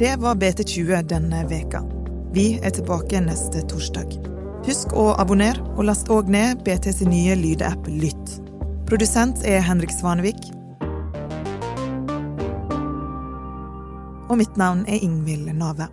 Det 0.00 0.16
var 0.20 0.40
BT20 0.40 1.02
denne 1.12 1.44
veka. 1.48 1.84
Vi 2.32 2.56
er 2.62 2.72
tilbake 2.76 3.20
neste 3.24 3.64
torsdag. 3.68 4.35
Husk 4.66 4.90
å 4.98 5.12
abonnere, 5.22 5.62
og 5.78 5.84
last 5.86 6.08
òg 6.10 6.26
ned 6.26 6.64
BTs 6.66 7.04
nye 7.06 7.36
lydapp 7.38 7.86
Lytt. 7.86 8.32
Produsent 8.88 9.44
er 9.46 9.60
Henrik 9.62 9.92
Svanevik. 9.94 10.40
Og 14.26 14.34
mitt 14.40 14.58
navn 14.58 14.82
er 14.90 14.98
Ingvild 15.06 15.52
Nave. 15.54 15.86